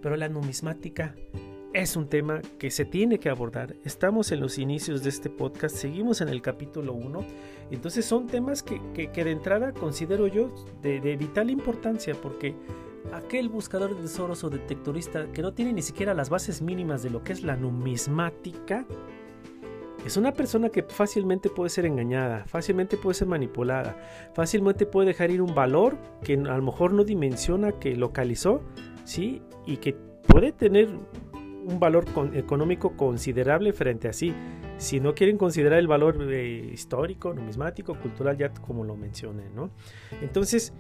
Pero 0.02 0.16
la 0.16 0.30
numismática 0.30 1.16
es 1.74 1.96
un 1.96 2.08
tema 2.08 2.42
que 2.58 2.72
se 2.72 2.86
tiene 2.86 3.20
que 3.20 3.30
abordar. 3.30 3.76
Estamos 3.86 4.32
en 4.32 4.40
los 4.40 4.58
inicios 4.58 5.04
de 5.04 5.10
este 5.10 5.30
podcast, 5.30 5.76
seguimos 5.76 6.22
en 6.22 6.30
el 6.30 6.42
capítulo 6.42 6.94
1. 6.94 7.26
Entonces 7.72 8.06
son 8.06 8.26
temas 8.28 8.64
que, 8.64 8.80
de 8.96 9.32
entrada 9.32 9.74
considero 9.74 10.28
yo 10.28 10.54
de, 10.82 11.00
de 11.00 11.16
vital 11.16 11.52
importancia 11.52 12.16
porque 12.16 12.56
aquel 13.14 13.50
buscador 13.50 13.96
de 13.96 14.02
tesoros 14.02 14.44
o 14.44 14.50
detectorista 14.50 15.32
que 15.32 15.42
no 15.42 15.54
tiene 15.54 15.74
ni 15.74 15.82
siquiera 15.82 16.14
las 16.14 16.30
bases 16.30 16.62
mínimas 16.62 17.04
de 17.04 17.10
lo 17.10 17.24
que 17.24 17.34
es 17.34 17.44
la 17.44 17.56
numismática, 17.56 18.86
es 20.06 20.16
una 20.16 20.34
persona 20.34 20.70
que 20.70 20.84
fácilmente 20.84 21.50
puede 21.50 21.70
ser 21.70 21.86
engañada, 21.86 22.46
fácilmente 22.46 22.96
puede 22.96 23.16
ser 23.16 23.28
manipulada, 23.28 23.98
fácilmente 24.34 24.86
puede 24.86 25.08
dejar 25.08 25.30
ir 25.30 25.42
un 25.42 25.54
valor 25.54 25.98
que 26.24 26.34
a 26.34 26.58
lo 26.58 26.62
mejor 26.62 26.94
no 26.94 27.04
dimensiona 27.04 27.74
que 27.74 27.96
localizó, 27.96 28.62
¿sí? 29.04 29.42
Y 29.66 29.78
que 29.78 29.94
puede 29.94 30.52
tener 30.52 30.90
un 31.66 31.80
valor 31.80 32.06
económico 32.34 32.96
considerable 32.96 33.74
frente 33.74 34.08
a 34.08 34.14
sí. 34.14 34.34
Si 34.78 35.02
no 35.02 35.14
quieren 35.14 35.38
considerar 35.38 35.80
el 35.80 35.88
valor 35.88 36.18
eh, 36.32 36.70
histórico, 36.74 37.34
numismático, 37.34 37.96
cultural, 37.96 38.38
ya 38.38 38.54
como 38.54 38.86
lo 38.86 38.96
mencioné, 38.96 39.50
¿no? 39.54 39.72
Entonces, 40.22 40.74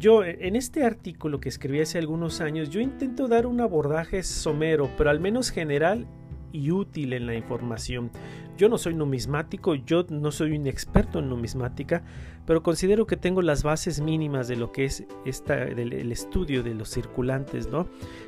yo 0.00 0.24
en 0.24 0.56
este 0.56 0.82
artículo 0.82 1.40
que 1.40 1.50
escribí 1.50 1.80
hace 1.80 1.98
algunos 1.98 2.40
años, 2.40 2.70
yo 2.70 2.80
intento 2.80 3.28
dar 3.28 3.46
un 3.46 3.60
abordaje 3.60 4.22
somero, 4.22 4.90
pero 4.96 5.10
al 5.10 5.20
menos 5.20 5.50
general 5.50 6.06
y 6.52 6.70
útil 6.70 7.12
en 7.12 7.26
la 7.26 7.34
información. 7.34 8.10
Yo 8.56 8.68
no 8.68 8.78
soy 8.78 8.94
numismático, 8.94 9.74
yo 9.74 10.04
no 10.08 10.32
soy 10.32 10.56
un 10.56 10.66
experto 10.66 11.18
en 11.18 11.28
numismática, 11.28 12.02
pero 12.46 12.62
considero 12.62 13.06
que 13.06 13.16
tengo 13.16 13.42
las 13.42 13.62
bases 13.62 14.00
mínimas 14.00 14.48
de 14.48 14.56
lo 14.56 14.72
que 14.72 14.84
es 14.84 15.04
esta, 15.24 15.62
el 15.62 16.10
estudio 16.10 16.62
de 16.62 16.74
los 16.74 16.90
circulantes, 16.90 17.68
¿no? 17.68 17.86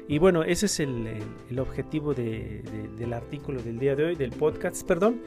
Y 0.08 0.18
bueno, 0.18 0.42
ese 0.42 0.66
es 0.66 0.80
el, 0.80 1.58
objetivo 1.58 2.14
del 2.14 3.12
artículo 3.12 3.62
del 3.62 3.78
día 3.78 3.96
de 3.96 4.04
hoy, 4.04 4.14
del 4.14 4.30
podcast, 4.30 4.86
perdón. 4.86 5.20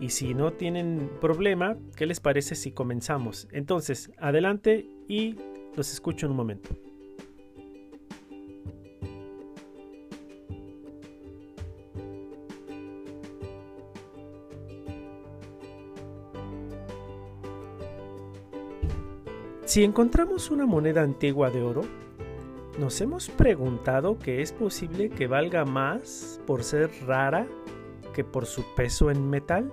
Y 0.00 0.10
si 0.10 0.32
no 0.32 0.52
tienen 0.52 1.10
problema, 1.20 1.76
¿qué 1.94 2.06
les 2.06 2.20
parece 2.20 2.54
si 2.54 2.72
comenzamos? 2.72 3.48
Entonces, 3.52 4.10
adelante 4.18 4.88
y 5.08 5.36
los 5.76 5.92
escucho 5.92 6.26
en 6.26 6.32
un 6.32 6.36
momento. 6.36 6.70
Si 19.70 19.84
encontramos 19.84 20.50
una 20.50 20.66
moneda 20.66 21.02
antigua 21.02 21.48
de 21.48 21.62
oro, 21.62 21.82
¿nos 22.80 23.00
hemos 23.00 23.28
preguntado 23.28 24.18
que 24.18 24.42
es 24.42 24.52
posible 24.52 25.10
que 25.10 25.28
valga 25.28 25.64
más 25.64 26.40
por 26.44 26.64
ser 26.64 26.90
rara 27.06 27.46
que 28.12 28.24
por 28.24 28.46
su 28.46 28.64
peso 28.74 29.12
en 29.12 29.30
metal? 29.30 29.72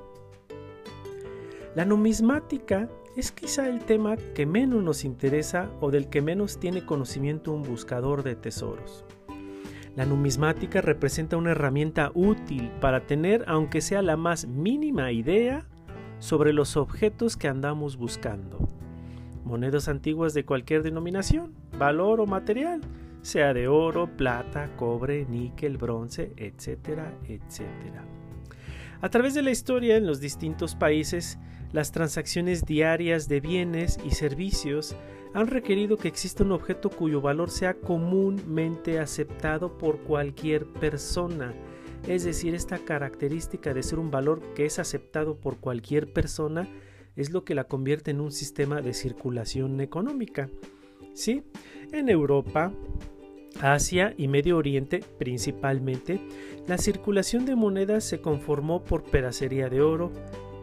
La 1.73 1.83
numismática 1.83 2.87
es 3.17 3.31
quizá 3.31 3.67
el 3.67 3.79
tema 3.79 4.15
que 4.15 4.45
menos 4.45 4.81
nos 4.83 5.03
interesa 5.03 5.69
o 5.81 5.91
del 5.91 6.07
que 6.07 6.21
menos 6.21 6.59
tiene 6.59 6.85
conocimiento 6.85 7.51
un 7.51 7.63
buscador 7.63 8.23
de 8.23 8.35
tesoros. 8.35 9.03
La 9.95 10.05
numismática 10.05 10.79
representa 10.81 11.35
una 11.35 11.51
herramienta 11.51 12.11
útil 12.13 12.71
para 12.79 13.07
tener, 13.07 13.43
aunque 13.47 13.81
sea 13.81 14.01
la 14.03 14.15
más 14.15 14.47
mínima 14.47 15.11
idea, 15.11 15.67
sobre 16.19 16.53
los 16.53 16.77
objetos 16.77 17.35
que 17.35 17.47
andamos 17.47 17.97
buscando 17.97 18.69
monedas 19.47 19.87
antiguas 19.87 20.33
de 20.33 20.45
cualquier 20.45 20.83
denominación, 20.83 21.53
valor 21.79 22.19
o 22.19 22.25
material, 22.25 22.81
sea 23.21 23.53
de 23.53 23.67
oro, 23.67 24.07
plata, 24.17 24.69
cobre, 24.75 25.25
níquel, 25.25 25.77
bronce, 25.77 26.33
etcétera, 26.35 27.13
etcétera. 27.27 28.05
A 29.01 29.09
través 29.09 29.33
de 29.33 29.41
la 29.41 29.51
historia 29.51 29.95
en 29.95 30.05
los 30.05 30.19
distintos 30.19 30.75
países, 30.75 31.39
las 31.73 31.91
transacciones 31.91 32.65
diarias 32.65 33.27
de 33.27 33.39
bienes 33.39 33.99
y 34.05 34.11
servicios 34.11 34.95
han 35.33 35.47
requerido 35.47 35.97
que 35.97 36.07
exista 36.07 36.43
un 36.43 36.51
objeto 36.51 36.89
cuyo 36.89 37.21
valor 37.21 37.49
sea 37.49 37.75
comúnmente 37.75 38.99
aceptado 38.99 39.77
por 39.77 39.99
cualquier 39.99 40.65
persona. 40.65 41.53
Es 42.07 42.23
decir, 42.23 42.55
esta 42.55 42.79
característica 42.79 43.73
de 43.73 43.83
ser 43.83 43.99
un 43.99 44.11
valor 44.11 44.41
que 44.55 44.65
es 44.65 44.79
aceptado 44.79 45.35
por 45.35 45.57
cualquier 45.57 46.11
persona 46.11 46.67
es 47.15 47.31
lo 47.31 47.43
que 47.43 47.55
la 47.55 47.65
convierte 47.65 48.11
en 48.11 48.21
un 48.21 48.31
sistema 48.31 48.81
de 48.81 48.93
circulación 48.93 49.81
económica. 49.81 50.49
¿Sí? 51.13 51.43
En 51.91 52.09
Europa, 52.09 52.71
Asia 53.59 54.13
y 54.17 54.27
Medio 54.27 54.57
Oriente 54.57 55.03
principalmente, 55.17 56.21
la 56.67 56.77
circulación 56.77 57.45
de 57.45 57.55
monedas 57.55 58.03
se 58.03 58.21
conformó 58.21 58.83
por 58.83 59.03
pedacería 59.03 59.69
de 59.69 59.81
oro, 59.81 60.11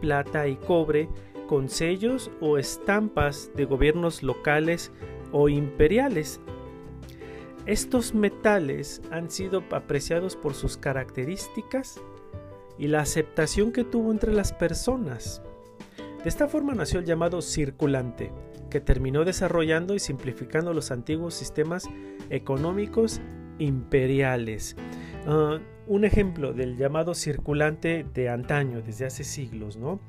plata 0.05 0.47
y 0.47 0.55
cobre, 0.55 1.09
con 1.47 1.67
sellos 1.67 2.29
o 2.39 2.59
estampas 2.59 3.49
de 3.55 3.65
gobiernos 3.65 4.21
locales 4.21 4.91
o 5.31 5.49
imperiales. 5.49 6.39
Estos 7.65 8.13
metales 8.13 9.01
han 9.09 9.31
sido 9.31 9.63
apreciados 9.71 10.35
por 10.35 10.53
sus 10.53 10.77
características 10.77 11.99
y 12.77 12.87
la 12.87 12.99
aceptación 12.99 13.71
que 13.71 13.83
tuvo 13.83 14.11
entre 14.11 14.31
las 14.31 14.53
personas. 14.53 15.41
De 16.21 16.29
esta 16.29 16.47
forma 16.47 16.75
nació 16.75 16.99
el 16.99 17.05
llamado 17.05 17.41
circulante, 17.41 18.31
que 18.69 18.81
terminó 18.81 19.25
desarrollando 19.25 19.95
y 19.95 19.99
simplificando 19.99 20.71
los 20.71 20.91
antiguos 20.91 21.33
sistemas 21.33 21.89
económicos 22.29 23.21
imperiales. 23.57 24.75
Ah, 25.25 25.57
un 25.87 26.05
ejemplo 26.05 26.53
del 26.53 26.77
llamado 26.77 27.13
circulante 27.13 28.05
de 28.13 28.29
antaño, 28.29 28.81
desde 28.81 29.05
hace 29.05 29.23
siglos, 29.23 29.77
¿no? 29.77 29.99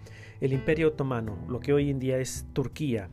El 0.41 0.53
Imperio 0.53 0.89
Otomano, 0.89 1.39
lo 1.49 1.61
que 1.61 1.73
hoy 1.73 1.91
en 1.91 1.99
día 1.99 2.19
es 2.19 2.47
Turquía, 2.53 3.09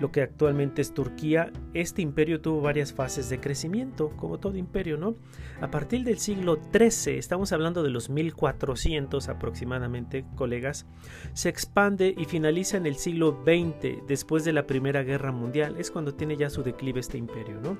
lo 0.00 0.10
que 0.10 0.22
actualmente 0.22 0.82
es 0.82 0.94
Turquía, 0.94 1.52
este 1.74 2.02
imperio 2.02 2.40
tuvo 2.40 2.60
varias 2.60 2.92
fases 2.92 3.28
de 3.28 3.38
crecimiento, 3.38 4.10
como 4.16 4.38
todo 4.38 4.56
imperio, 4.56 4.96
¿no? 4.96 5.14
A 5.60 5.70
partir 5.70 6.02
del 6.02 6.18
siglo 6.18 6.58
XIII, 6.72 7.18
estamos 7.18 7.52
hablando 7.52 7.84
de 7.84 7.90
los 7.90 8.10
1400 8.10 9.28
aproximadamente, 9.28 10.24
colegas, 10.34 10.86
se 11.34 11.48
expande 11.48 12.14
y 12.18 12.24
finaliza 12.24 12.78
en 12.78 12.86
el 12.86 12.96
siglo 12.96 13.42
XX, 13.44 14.06
después 14.08 14.44
de 14.44 14.52
la 14.52 14.66
Primera 14.66 15.04
Guerra 15.04 15.30
Mundial, 15.30 15.76
es 15.78 15.92
cuando 15.92 16.14
tiene 16.14 16.36
ya 16.36 16.50
su 16.50 16.64
declive 16.64 16.98
este 16.98 17.18
imperio, 17.18 17.60
¿no? 17.60 17.78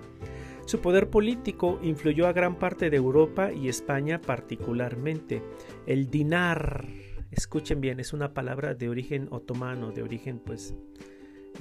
Su 0.66 0.80
poder 0.80 1.10
político 1.10 1.78
influyó 1.82 2.26
a 2.26 2.32
gran 2.32 2.58
parte 2.58 2.88
de 2.88 2.96
Europa 2.96 3.52
y 3.52 3.68
España 3.68 4.20
particularmente. 4.20 5.42
El 5.86 6.08
dinar, 6.08 6.86
escuchen 7.30 7.80
bien, 7.80 8.00
es 8.00 8.12
una 8.12 8.32
palabra 8.32 8.74
de 8.74 8.88
origen 8.88 9.28
otomano, 9.30 9.90
de 9.90 10.02
origen 10.02 10.38
pues 10.38 10.74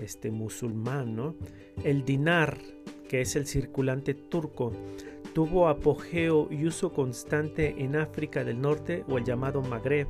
este, 0.01 0.31
musulmán. 0.31 1.15
¿no? 1.15 1.35
El 1.83 2.05
dinar, 2.05 2.57
que 3.09 3.21
es 3.21 3.35
el 3.35 3.47
circulante 3.47 4.13
turco, 4.13 4.71
tuvo 5.33 5.67
apogeo 5.67 6.47
y 6.51 6.65
uso 6.65 6.93
constante 6.93 7.75
en 7.79 7.95
África 7.95 8.43
del 8.43 8.61
Norte 8.61 9.03
o 9.07 9.17
el 9.17 9.23
llamado 9.23 9.61
Magreb 9.61 10.07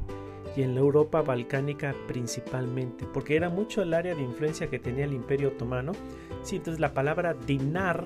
y 0.56 0.64
en 0.64 0.76
la 0.76 0.82
Europa 0.82 1.22
balcánica 1.22 1.96
principalmente, 2.08 3.06
porque 3.14 3.36
era 3.36 3.50
mucho 3.50 3.82
el 3.82 3.94
área 3.94 4.16
de 4.16 4.24
influencia 4.24 4.70
que 4.70 4.80
tenía 4.80 5.06
el 5.06 5.14
Imperio 5.14 5.50
Otomano. 5.50 5.94
Sí, 6.44 6.58
entonces 6.58 6.82
la 6.82 6.94
palabra 6.94 7.34
dinar 7.34 8.06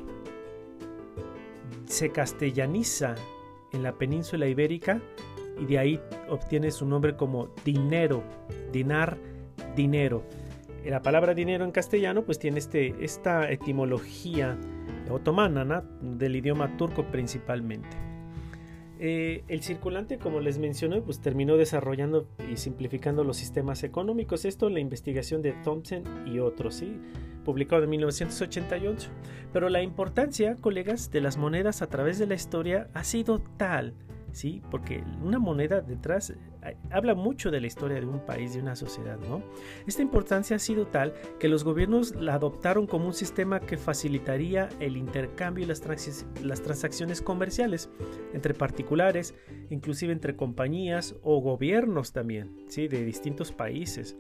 se 1.95 2.11
castellaniza 2.11 3.15
en 3.71 3.83
la 3.83 3.93
península 3.93 4.47
ibérica 4.47 5.01
y 5.59 5.65
de 5.65 5.79
ahí 5.79 6.01
obtiene 6.29 6.71
su 6.71 6.85
nombre 6.85 7.15
como 7.15 7.49
dinero, 7.63 8.23
dinar, 8.71 9.17
dinero 9.75 10.23
la 10.89 11.01
palabra 11.01 11.33
dinero 11.33 11.65
en 11.65 11.71
castellano 11.71 12.23
pues 12.23 12.39
tiene 12.39 12.59
este, 12.59 12.95
esta 13.03 13.49
etimología 13.49 14.57
otomana 15.09 15.83
del 16.01 16.35
idioma 16.35 16.77
turco 16.77 17.05
principalmente. 17.05 17.97
Eh, 18.97 19.43
el 19.47 19.61
circulante, 19.61 20.17
como 20.17 20.39
les 20.39 20.57
mencioné, 20.57 21.01
pues 21.01 21.19
terminó 21.19 21.57
desarrollando 21.57 22.27
y 22.49 22.57
simplificando 22.57 23.23
los 23.23 23.37
sistemas 23.37 23.83
económicos. 23.83 24.45
Esto 24.45 24.69
la 24.69 24.79
investigación 24.79 25.41
de 25.41 25.51
Thompson 25.63 26.03
y 26.25 26.39
otros, 26.39 26.75
¿sí? 26.75 26.97
Publicado 27.45 27.83
en 27.83 27.91
1988. 27.91 29.09
Pero 29.53 29.69
la 29.69 29.81
importancia, 29.81 30.57
colegas, 30.59 31.11
de 31.11 31.21
las 31.21 31.37
monedas 31.37 31.81
a 31.81 31.87
través 31.87 32.19
de 32.19 32.27
la 32.27 32.35
historia 32.35 32.89
ha 32.93 33.05
sido 33.05 33.39
tal 33.55 33.93
¿sí? 34.35 34.61
Porque 34.69 35.01
una 35.23 35.39
moneda 35.39 35.79
detrás 35.79 36.31
eh, 36.31 36.77
habla 36.91 37.15
mucho 37.15 37.51
de 37.51 37.61
la 37.61 37.67
historia 37.67 37.99
de 37.99 38.05
un 38.05 38.19
país, 38.19 38.53
de 38.53 38.59
una 38.59 38.75
sociedad, 38.75 39.17
¿no? 39.17 39.41
Esta 39.87 40.01
importancia 40.01 40.57
ha 40.57 40.59
sido 40.59 40.87
tal 40.87 41.13
que 41.39 41.47
los 41.47 41.63
gobiernos 41.63 42.13
la 42.15 42.35
adoptaron 42.35 42.85
como 42.85 43.07
un 43.07 43.13
sistema 43.13 43.61
que 43.61 43.77
facilitaría 43.77 44.67
el 44.81 44.97
intercambio 44.97 45.63
y 45.63 45.67
las, 45.67 45.81
las 46.43 46.61
transacciones 46.61 47.21
comerciales 47.21 47.89
entre 48.33 48.53
particulares, 48.53 49.33
inclusive 49.69 50.11
entre 50.11 50.35
compañías 50.35 51.15
o 51.23 51.39
gobiernos 51.39 52.11
también, 52.11 52.57
¿sí? 52.67 52.89
De 52.89 53.05
distintos 53.05 53.53
países. 53.53 54.17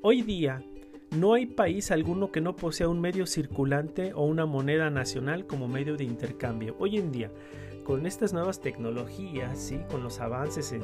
Hoy 0.00 0.22
día, 0.22 0.64
no 1.10 1.34
hay 1.34 1.46
país 1.46 1.90
alguno 1.90 2.30
que 2.30 2.40
no 2.40 2.54
posea 2.54 2.88
un 2.88 3.00
medio 3.00 3.26
circulante 3.26 4.12
o 4.14 4.24
una 4.24 4.46
moneda 4.46 4.90
nacional 4.90 5.46
como 5.46 5.66
medio 5.66 5.96
de 5.96 6.04
intercambio. 6.04 6.76
Hoy 6.78 6.98
en 6.98 7.10
día, 7.10 7.30
con 7.84 8.06
estas 8.06 8.32
nuevas 8.32 8.60
tecnologías, 8.60 9.58
¿sí? 9.58 9.80
con 9.90 10.02
los 10.02 10.20
avances 10.20 10.72
en, 10.72 10.82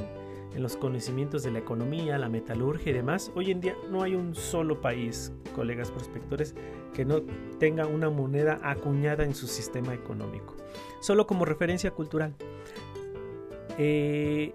los 0.57 0.79
conocimientos 0.79 1.43
de 1.43 1.51
la 1.51 1.59
economía, 1.59 2.17
la 2.17 2.31
metalurgia 2.31 2.91
y 2.91 2.95
demás, 2.95 3.31
hoy 3.35 3.51
en 3.51 3.61
día 3.61 3.75
no 3.91 4.03
hay 4.03 4.15
un 4.15 4.35
solo 4.35 4.81
país, 4.81 5.31
colegas 5.55 5.91
prospectores, 5.91 6.55
que 6.95 7.05
no 7.05 7.21
tenga 7.59 7.87
una 7.87 8.09
moneda 8.09 8.59
acuñada 8.63 9.25
en 9.25 9.35
su 9.35 9.47
sistema 9.49 9.93
económico. 9.93 10.57
Solo 11.03 11.27
como 11.27 11.45
referencia 11.45 11.91
cultural. 11.91 12.35
Eh, 13.77 14.55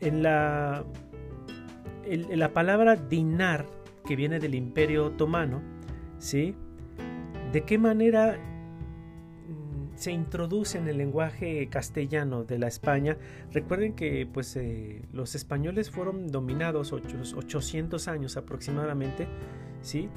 en 0.00 0.22
la, 0.22 0.84
la 2.06 2.52
palabra 2.52 2.96
dinar, 2.96 3.66
que 4.04 4.16
viene 4.16 4.38
del 4.38 4.54
imperio 4.54 5.06
otomano, 5.06 5.62
¿sí? 6.18 6.54
¿De 7.52 7.62
qué 7.64 7.78
manera 7.78 8.38
mm, 9.48 9.96
se 9.96 10.12
introduce 10.12 10.78
en 10.78 10.88
el 10.88 10.98
lenguaje 10.98 11.68
castellano 11.68 12.44
de 12.44 12.58
la 12.58 12.68
España? 12.68 13.16
Recuerden 13.52 13.94
que 13.94 14.26
pues, 14.26 14.56
eh, 14.56 15.02
los 15.12 15.34
españoles 15.34 15.90
fueron 15.90 16.28
dominados 16.28 16.92
800 16.92 18.08
años 18.08 18.36
aproximadamente, 18.36 19.26
¿sí? 19.82 20.08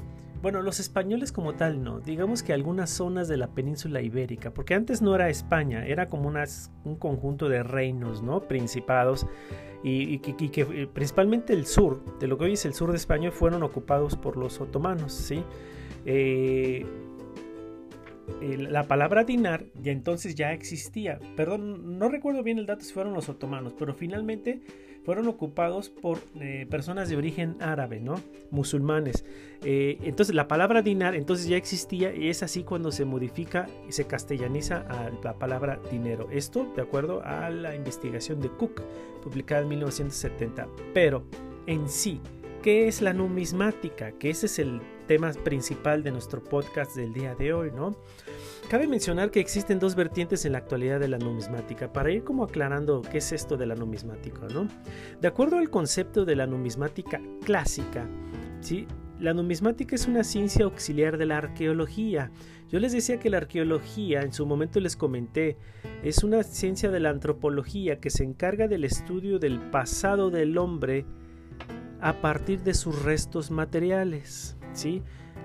Bueno, 0.42 0.62
los 0.62 0.80
españoles 0.80 1.32
como 1.32 1.54
tal 1.54 1.82
no, 1.82 2.00
digamos 2.00 2.42
que 2.42 2.52
algunas 2.52 2.90
zonas 2.90 3.26
de 3.26 3.36
la 3.36 3.48
península 3.48 4.02
ibérica, 4.02 4.52
porque 4.52 4.74
antes 4.74 5.02
no 5.02 5.14
era 5.14 5.28
España, 5.28 5.86
era 5.86 6.08
como 6.08 6.32
un 6.84 6.96
conjunto 6.96 7.48
de 7.48 7.62
reinos, 7.62 8.22
¿no? 8.22 8.42
Principados, 8.46 9.26
y, 9.82 10.18
que 10.18 10.62
eh, 10.62 10.88
principalmente 10.92 11.52
el 11.52 11.66
sur, 11.66 12.18
de 12.18 12.26
lo 12.26 12.38
que 12.38 12.44
hoy 12.44 12.52
es 12.54 12.64
el 12.66 12.74
sur 12.74 12.90
de 12.90 12.96
España, 12.96 13.30
fueron 13.30 13.62
ocupados 13.62 14.16
por 14.16 14.36
los 14.36 14.60
otomanos, 14.60 15.12
¿sí? 15.12 15.42
Eh, 16.04 16.84
la 18.40 18.88
palabra 18.88 19.24
dinar 19.24 19.66
ya 19.80 19.92
entonces 19.92 20.34
ya 20.34 20.52
existía. 20.52 21.18
Perdón, 21.36 21.98
no 21.98 22.08
recuerdo 22.08 22.42
bien 22.42 22.58
el 22.58 22.66
dato 22.66 22.84
si 22.84 22.92
fueron 22.92 23.14
los 23.14 23.28
otomanos, 23.28 23.74
pero 23.78 23.94
finalmente 23.94 24.60
fueron 25.06 25.28
ocupados 25.28 25.88
por 25.88 26.18
eh, 26.40 26.66
personas 26.68 27.08
de 27.08 27.16
origen 27.16 27.56
árabe, 27.60 28.00
¿no? 28.00 28.20
Musulmanes. 28.50 29.24
Eh, 29.62 29.98
entonces 30.02 30.34
la 30.34 30.48
palabra 30.48 30.82
dinar 30.82 31.14
entonces 31.14 31.46
ya 31.46 31.56
existía 31.56 32.12
y 32.12 32.28
es 32.28 32.42
así 32.42 32.64
cuando 32.64 32.90
se 32.90 33.04
modifica 33.04 33.68
y 33.88 33.92
se 33.92 34.08
castellaniza 34.08 34.84
a 34.88 35.10
la 35.22 35.34
palabra 35.34 35.80
dinero. 35.92 36.28
Esto 36.32 36.72
de 36.74 36.82
acuerdo 36.82 37.22
a 37.24 37.48
la 37.50 37.76
investigación 37.76 38.40
de 38.40 38.48
Cook, 38.48 38.82
publicada 39.22 39.62
en 39.62 39.68
1970. 39.68 40.66
Pero 40.92 41.22
en 41.68 41.88
sí, 41.88 42.20
¿qué 42.60 42.88
es 42.88 43.00
la 43.00 43.12
numismática? 43.12 44.10
Que 44.10 44.30
ese 44.30 44.46
es 44.46 44.58
el 44.58 44.80
tema 45.06 45.32
principal 45.32 46.02
de 46.02 46.12
nuestro 46.12 46.42
podcast 46.42 46.94
del 46.96 47.12
día 47.12 47.34
de 47.34 47.52
hoy, 47.52 47.70
¿no? 47.70 47.96
Cabe 48.68 48.88
mencionar 48.88 49.30
que 49.30 49.40
existen 49.40 49.78
dos 49.78 49.94
vertientes 49.94 50.44
en 50.44 50.52
la 50.52 50.58
actualidad 50.58 50.98
de 50.98 51.08
la 51.08 51.18
numismática, 51.18 51.92
para 51.92 52.10
ir 52.10 52.24
como 52.24 52.42
aclarando 52.42 53.02
qué 53.02 53.18
es 53.18 53.30
esto 53.32 53.56
de 53.56 53.66
la 53.66 53.76
numismática, 53.76 54.48
¿no? 54.52 54.68
De 55.20 55.28
acuerdo 55.28 55.58
al 55.58 55.70
concepto 55.70 56.24
de 56.24 56.34
la 56.34 56.46
numismática 56.46 57.20
clásica, 57.44 58.08
¿sí? 58.60 58.86
La 59.20 59.32
numismática 59.32 59.94
es 59.94 60.06
una 60.06 60.24
ciencia 60.24 60.64
auxiliar 60.64 61.16
de 61.16 61.26
la 61.26 61.38
arqueología. 61.38 62.32
Yo 62.68 62.80
les 62.80 62.92
decía 62.92 63.18
que 63.18 63.30
la 63.30 63.38
arqueología, 63.38 64.20
en 64.20 64.32
su 64.32 64.44
momento 64.44 64.80
les 64.80 64.96
comenté, 64.96 65.56
es 66.02 66.22
una 66.24 66.42
ciencia 66.42 66.90
de 66.90 67.00
la 67.00 67.10
antropología 67.10 68.00
que 68.00 68.10
se 68.10 68.24
encarga 68.24 68.68
del 68.68 68.84
estudio 68.84 69.38
del 69.38 69.60
pasado 69.70 70.30
del 70.30 70.58
hombre 70.58 71.06
a 72.00 72.20
partir 72.20 72.62
de 72.62 72.74
sus 72.74 73.02
restos 73.04 73.50
materiales, 73.50 74.55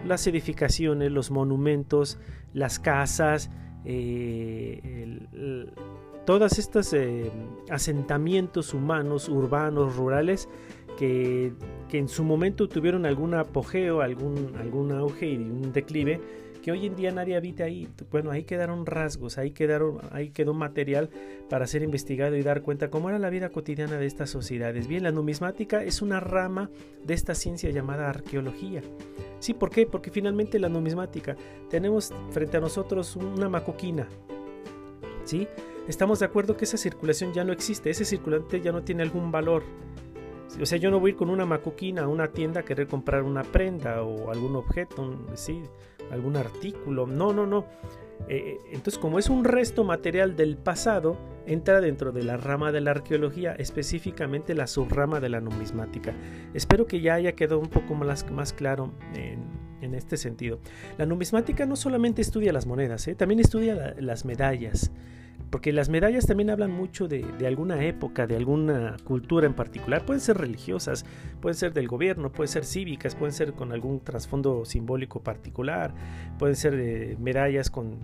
Las 0.06 0.28
edificaciones, 0.28 1.12
los 1.12 1.32
monumentos, 1.32 2.18
las 2.54 2.80
casas, 2.80 3.50
eh, 3.86 5.20
todos 6.26 6.60
estos 6.60 6.94
eh, 6.94 7.32
asentamientos 7.70 8.74
humanos, 8.74 9.30
urbanos, 9.30 9.96
rurales, 9.96 10.50
que, 10.98 11.54
en 11.92 12.08
su 12.08 12.24
momento 12.24 12.70
tuvieron 12.70 13.06
algún 13.06 13.34
apogeo, 13.34 14.02
algún, 14.02 14.56
algún 14.58 14.92
auge 14.92 15.32
y 15.32 15.38
un 15.38 15.74
declive, 15.74 16.22
que 16.62 16.72
hoy 16.72 16.86
en 16.86 16.96
día 16.96 17.12
nadie 17.12 17.36
habita 17.36 17.64
ahí. 17.64 17.88
Bueno, 18.12 18.32
ahí 18.32 18.44
quedaron 18.44 18.86
rasgos, 18.86 19.38
ahí, 19.38 19.52
quedaron, 19.52 20.00
ahí 20.12 20.30
quedó 20.30 20.54
material 20.54 21.10
para 21.50 21.68
ser 21.68 21.84
investigado 21.84 22.36
y 22.36 22.44
dar 22.44 22.62
cuenta 22.62 22.90
cómo 22.90 23.10
era 23.10 23.20
la 23.20 23.30
vida 23.30 23.50
cotidiana 23.50 23.98
de 23.98 24.06
estas 24.06 24.30
sociedades. 24.30 24.88
Bien, 24.88 25.04
la 25.04 25.12
numismática 25.12 25.84
es 25.84 26.02
una 26.02 26.20
rama 26.20 26.70
de 27.04 27.14
esta 27.14 27.36
ciencia 27.36 27.70
llamada 27.72 28.10
arqueología. 28.10 28.82
Sí, 29.40 29.54
¿por 29.54 29.72
qué? 29.72 29.86
Porque 29.86 30.12
finalmente 30.12 30.60
la 30.60 30.70
numismática, 30.70 31.36
tenemos 31.70 32.14
frente 32.30 32.58
a 32.58 32.62
nosotros 32.62 33.16
una 33.16 33.50
macoquina. 33.50 34.08
¿Sí? 35.26 35.48
Estamos 35.88 36.20
de 36.20 36.26
acuerdo 36.26 36.56
que 36.56 36.66
esa 36.66 36.78
circulación 36.78 37.34
ya 37.34 37.44
no 37.44 37.54
existe, 37.54 37.90
ese 37.90 38.06
circulante 38.06 38.62
ya 38.62 38.72
no 38.72 38.84
tiene 38.84 39.02
algún 39.02 39.32
valor. 39.32 39.64
O 40.62 40.66
sea, 40.66 40.78
yo 40.78 40.92
no 40.92 41.00
voy 41.00 41.10
a 41.10 41.14
ir 41.14 41.18
con 41.18 41.30
una 41.30 41.46
macoquina 41.46 42.04
a 42.04 42.08
una 42.08 42.28
tienda 42.28 42.60
a 42.60 42.64
querer 42.64 42.88
comprar 42.88 43.24
una 43.24 43.44
prenda 43.44 44.04
o 44.04 44.32
algún 44.32 44.56
objeto, 44.56 45.18
¿sí? 45.34 45.64
Algún 46.12 46.38
artículo. 46.38 47.06
No, 47.08 47.34
no, 47.34 47.46
no. 47.46 47.66
Eh, 48.28 48.58
entonces, 48.72 48.98
como 48.98 49.20
es 49.20 49.30
un 49.30 49.44
resto 49.44 49.84
material 49.84 50.36
del 50.36 50.58
pasado, 50.58 51.18
entra 51.46 51.82
dentro 51.82 52.12
de 52.12 52.24
la 52.24 52.38
rama 52.38 52.72
de 52.72 52.82
la 52.82 52.92
arqueología, 52.92 53.54
específicamente 53.54 54.54
la 54.54 54.68
subrama 54.68 55.20
de 55.20 55.30
la 55.30 55.42
numismática. 55.42 56.14
Espero 56.54 56.86
que 56.86 57.02
ya 57.02 57.16
haya 57.16 57.34
quedado 57.34 57.60
un 57.60 57.70
poco 57.70 57.96
más, 57.96 58.30
más 58.32 58.54
claro 58.54 58.92
en, 59.16 59.62
este 59.96 60.16
sentido. 60.16 60.60
La 60.98 61.06
numismática 61.06 61.66
no 61.66 61.76
solamente 61.76 62.22
estudia 62.22 62.54
las 62.54 62.66
monedas, 62.66 63.08
¿eh? 63.10 63.16
también 63.16 63.42
estudia 63.42 63.96
las 64.00 64.24
medallas. 64.24 64.92
Porque 65.52 65.74
las 65.74 65.90
medallas 65.90 66.26
también 66.26 66.50
hablan 66.50 66.72
mucho 66.72 67.10
de, 67.10 67.26
alguna 67.46 67.84
época, 67.84 68.26
de 68.26 68.38
alguna 68.38 68.96
cultura 69.04 69.46
en 69.46 69.54
particular. 69.54 70.06
Pueden 70.06 70.22
ser 70.22 70.38
religiosas, 70.38 71.06
pueden 71.42 71.56
ser 71.56 71.74
del 71.74 71.90
gobierno, 71.90 72.32
pueden 72.32 72.48
ser 72.48 72.64
cívicas, 72.64 73.16
pueden 73.16 73.34
ser 73.34 73.52
con 73.52 73.74
algún 73.74 74.00
trasfondo 74.00 74.64
simbólico 74.64 75.22
particular, 75.22 75.94
pueden 76.40 76.56
ser 76.56 76.74
eh, 76.76 77.18
medallas 77.20 77.70
con 77.70 77.98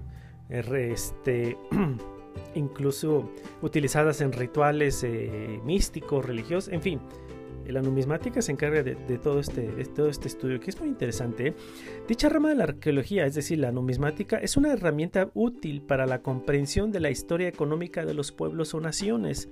eh, 0.49 0.91
este, 0.93 1.57
incluso 2.55 3.31
utilizadas 3.61 4.19
en 4.19 4.33
rituales 4.33 5.03
eh, 5.05 5.61
místicos, 5.63 6.25
religiosos, 6.25 6.73
en 6.73 6.81
fin 6.81 6.99
la 7.71 7.81
numismática 7.81 8.41
se 8.41 8.51
encarga 8.51 8.83
de, 8.83 8.95
todo 9.17 9.39
este, 9.39 9.67
todo 9.95 10.09
este 10.09 10.27
estudio, 10.27 10.59
que 10.59 10.69
es 10.69 10.79
muy 10.79 10.89
interesante. 10.89 11.53
Dicha 12.07 12.29
rama 12.29 12.49
de 12.49 12.55
la 12.55 12.63
arqueología, 12.65 13.25
es 13.25 13.35
decir, 13.35 13.59
la 13.59 13.71
numismática, 13.71 14.37
es 14.37 14.57
una 14.57 14.73
herramienta 14.73 15.31
útil 15.33 15.81
para 15.81 16.05
la 16.05 16.21
comprensión 16.21 16.91
de 16.91 16.99
la 16.99 17.09
historia 17.09 17.47
económica 17.47 18.05
de 18.05 18.13
los 18.13 18.31
pueblos 18.31 18.73
o 18.73 18.79
naciones 18.79 19.49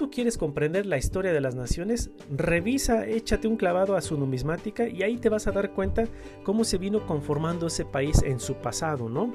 tú 0.00 0.10
quieres 0.10 0.38
comprender 0.38 0.86
la 0.86 0.96
historia 0.96 1.30
de 1.30 1.42
las 1.42 1.54
naciones, 1.54 2.08
revisa, 2.34 3.06
échate 3.06 3.46
un 3.46 3.58
clavado 3.58 3.96
a 3.96 4.00
su 4.00 4.16
numismática 4.16 4.88
y 4.88 5.02
ahí 5.02 5.18
te 5.18 5.28
vas 5.28 5.46
a 5.46 5.52
dar 5.52 5.72
cuenta 5.72 6.04
cómo 6.42 6.64
se 6.64 6.78
vino 6.78 7.04
conformando 7.06 7.66
ese 7.66 7.84
país 7.84 8.22
en 8.22 8.40
su 8.40 8.54
pasado, 8.54 9.10
¿no? 9.10 9.34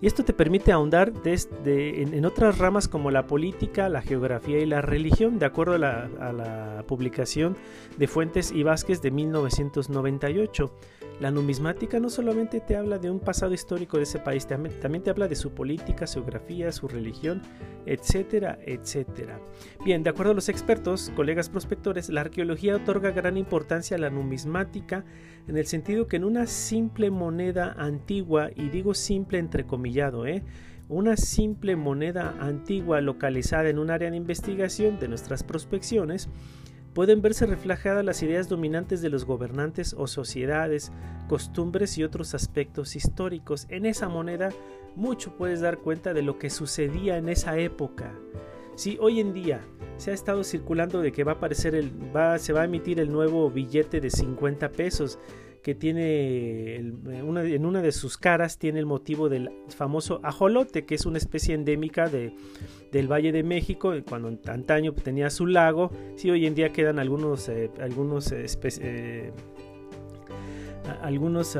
Y 0.00 0.06
esto 0.06 0.24
te 0.24 0.32
permite 0.32 0.72
ahondar 0.72 1.12
desde, 1.22 2.00
en, 2.00 2.24
otras 2.24 2.56
ramas 2.56 2.88
como 2.88 3.10
la 3.10 3.26
política, 3.26 3.90
la 3.90 4.00
geografía 4.00 4.58
y 4.58 4.64
la 4.64 4.80
religión, 4.80 5.38
de 5.38 5.44
acuerdo 5.44 5.74
a 5.74 5.78
la, 5.78 6.08
a 6.18 6.32
la 6.32 6.84
publicación 6.86 7.54
de 7.98 8.06
Fuentes 8.06 8.52
y 8.52 8.62
Vázquez 8.62 9.02
de 9.02 9.10
1998. 9.10 10.72
La 11.18 11.30
numismática 11.30 11.98
no 11.98 12.10
solamente 12.10 12.60
te 12.60 12.76
habla 12.76 12.98
de 12.98 13.10
un 13.10 13.20
pasado 13.20 13.54
histórico 13.54 13.96
de 13.96 14.02
ese 14.02 14.18
país, 14.18 14.46
también 14.46 15.02
te 15.02 15.08
habla 15.08 15.28
de 15.28 15.34
su 15.34 15.52
política, 15.52 16.06
su 16.06 16.20
geografía, 16.20 16.70
su 16.72 16.88
religión, 16.88 17.40
etcétera, 17.86 18.58
etcétera. 18.66 19.40
Bien, 19.82 20.02
de 20.02 20.10
acuerdo 20.10 20.32
a 20.32 20.34
los 20.34 20.50
expertos, 20.50 21.10
colegas 21.16 21.48
prospectores, 21.48 22.10
la 22.10 22.20
arqueología 22.20 22.76
otorga 22.76 23.12
gran 23.12 23.38
importancia 23.38 23.96
a 23.96 24.00
la 24.00 24.10
numismática 24.10 25.06
en 25.48 25.56
el 25.56 25.66
sentido 25.66 26.06
que 26.06 26.16
en 26.16 26.24
una 26.24 26.46
simple 26.46 27.10
moneda 27.10 27.74
antigua, 27.78 28.50
y 28.54 28.68
digo 28.68 28.92
simple 28.92 29.38
entrecomillado, 29.38 30.26
¿eh? 30.26 30.42
una 30.88 31.16
simple 31.16 31.76
moneda 31.76 32.36
antigua 32.40 33.00
localizada 33.00 33.68
en 33.70 33.78
un 33.78 33.90
área 33.90 34.10
de 34.10 34.16
investigación 34.16 34.98
de 34.98 35.08
nuestras 35.08 35.42
prospecciones, 35.42 36.28
pueden 36.96 37.20
verse 37.20 37.44
reflejadas 37.44 38.02
las 38.02 38.22
ideas 38.22 38.48
dominantes 38.48 39.02
de 39.02 39.10
los 39.10 39.26
gobernantes 39.26 39.94
o 39.98 40.06
sociedades, 40.06 40.92
costumbres 41.28 41.98
y 41.98 42.04
otros 42.04 42.34
aspectos 42.34 42.96
históricos. 42.96 43.66
En 43.68 43.84
esa 43.84 44.08
moneda 44.08 44.48
mucho 44.94 45.36
puedes 45.36 45.60
dar 45.60 45.76
cuenta 45.76 46.14
de 46.14 46.22
lo 46.22 46.38
que 46.38 46.48
sucedía 46.48 47.18
en 47.18 47.28
esa 47.28 47.58
época. 47.58 48.14
Si 48.76 48.96
hoy 48.98 49.20
en 49.20 49.34
día 49.34 49.60
se 49.98 50.10
ha 50.10 50.14
estado 50.14 50.42
circulando 50.42 51.02
de 51.02 51.12
que 51.12 51.22
va 51.22 51.32
a 51.32 51.34
aparecer 51.34 51.74
el, 51.74 51.92
va, 52.16 52.38
se 52.38 52.54
va 52.54 52.62
a 52.62 52.64
emitir 52.64 52.98
el 52.98 53.12
nuevo 53.12 53.50
billete 53.50 54.00
de 54.00 54.08
50 54.08 54.70
pesos 54.70 55.18
que 55.62 55.74
tiene 55.74 56.76
en 56.76 57.66
una 57.66 57.82
de 57.82 57.92
sus 57.92 58.18
caras 58.18 58.58
tiene 58.58 58.78
el 58.78 58.86
motivo 58.86 59.28
del 59.28 59.50
famoso 59.68 60.20
ajolote, 60.22 60.84
que 60.84 60.94
es 60.94 61.06
una 61.06 61.18
especie 61.18 61.54
endémica 61.54 62.08
de, 62.08 62.34
del 62.92 63.10
Valle 63.10 63.32
de 63.32 63.42
México, 63.42 63.92
cuando 64.08 64.28
antaño 64.50 64.92
tenía 64.92 65.30
su 65.30 65.46
lago, 65.46 65.90
sí, 66.16 66.30
hoy 66.30 66.46
en 66.46 66.54
día 66.54 66.72
quedan 66.72 66.98
algunos, 66.98 67.48
eh, 67.48 67.70
algunos, 67.80 68.32
eh, 68.32 69.32
algunos, 71.02 71.58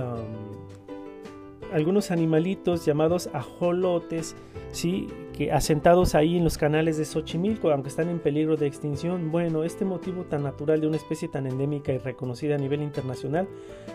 algunos 1.72 2.10
animalitos 2.10 2.84
llamados 2.84 3.28
ajolotes, 3.32 4.36
sí, 4.72 5.08
que 5.36 5.52
asentados 5.52 6.14
ahí 6.14 6.36
en 6.38 6.44
los 6.44 6.56
canales 6.56 6.96
de 6.96 7.04
Xochimilco, 7.04 7.70
aunque 7.70 7.90
están 7.90 8.08
en 8.08 8.18
peligro 8.18 8.56
de 8.56 8.66
extinción, 8.66 9.30
bueno, 9.30 9.64
este 9.64 9.84
motivo 9.84 10.24
tan 10.24 10.42
natural 10.42 10.80
de 10.80 10.86
una 10.86 10.96
especie 10.96 11.28
tan 11.28 11.46
endémica 11.46 11.92
y 11.92 11.98
reconocida 11.98 12.54
a 12.54 12.58
nivel 12.58 12.82
internacional 12.82 13.46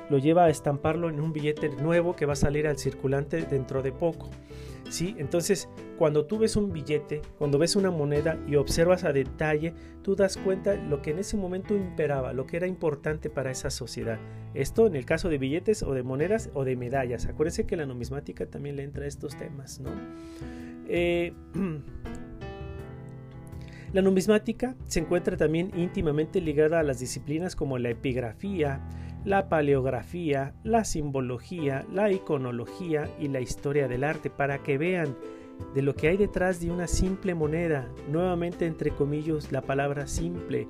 lo 0.10 0.19
lleva 0.19 0.45
a 0.45 0.49
estamparlo 0.49 1.10
en 1.10 1.19
un 1.19 1.34
billete 1.34 1.69
nuevo 1.69 2.15
que 2.15 2.27
va 2.27 2.34
a 2.34 2.38
salir 2.38 2.67
al 2.67 2.77
circulante 2.77 3.41
dentro 3.41 3.82
de 3.82 3.91
poco. 3.91 4.30
¿Sí? 4.89 5.15
Entonces, 5.17 5.69
cuando 5.97 6.25
tú 6.25 6.38
ves 6.38 6.58
un 6.58 6.73
billete, 6.73 7.21
cuando 7.38 7.58
ves 7.58 7.77
una 7.77 7.91
moneda 7.91 8.38
y 8.45 8.58
observas 8.58 9.06
a 9.06 9.13
detalle, 9.13 9.73
tú 10.01 10.15
das 10.15 10.36
cuenta 10.36 10.75
lo 10.75 11.01
que 11.01 11.12
en 11.12 11.19
ese 11.19 11.38
momento 11.38 11.75
imperaba, 11.77 12.34
lo 12.34 12.45
que 12.45 12.58
era 12.58 12.67
importante 12.67 13.30
para 13.30 13.51
esa 13.51 13.69
sociedad. 13.69 14.19
Esto 14.54 14.88
en 14.88 14.97
el 14.97 15.06
caso 15.06 15.30
de 15.30 15.38
billetes 15.38 15.82
o 15.82 15.93
de 15.93 16.04
monedas 16.04 16.49
o 16.54 16.65
de 16.65 16.75
medallas. 16.75 17.25
Acuérdense 17.25 17.65
que 17.65 17.77
la 17.77 17.86
numismática 17.86 18.45
también 18.47 18.75
le 18.75 18.84
entra 18.84 19.06
a 19.06 19.08
estos 19.08 19.38
temas, 19.38 19.80
¿no? 19.80 19.91
Eh, 20.93 21.32
la 23.93 24.01
numismática 24.01 24.75
se 24.88 24.99
encuentra 24.99 25.38
también 25.38 25.71
íntimamente 25.77 26.41
ligada 26.41 26.82
a 26.82 26.84
las 26.84 26.99
disciplinas 26.99 27.56
como 27.56 27.77
la 27.77 27.91
epigrafía, 27.91 28.82
la 29.23 29.47
paleografía, 29.47 30.54
la 30.63 30.84
simbología, 30.84 31.86
la 31.93 32.12
iconología 32.12 33.10
y 33.21 33.30
la 33.30 33.39
historia 33.39 33.88
del 33.88 34.04
arte. 34.04 34.30
Para 34.30 34.63
que 34.63 34.77
vean 34.77 35.15
de 35.73 35.82
lo 35.82 35.95
que 35.95 36.10
hay 36.10 36.17
detrás 36.17 36.60
de 36.60 36.71
una 36.71 36.88
simple 36.88 37.36
moneda, 37.36 37.88
nuevamente 38.10 38.65
entre 38.65 38.91
comillas 38.91 39.54
la 39.54 39.62
palabra 39.62 40.08
simple, 40.08 40.67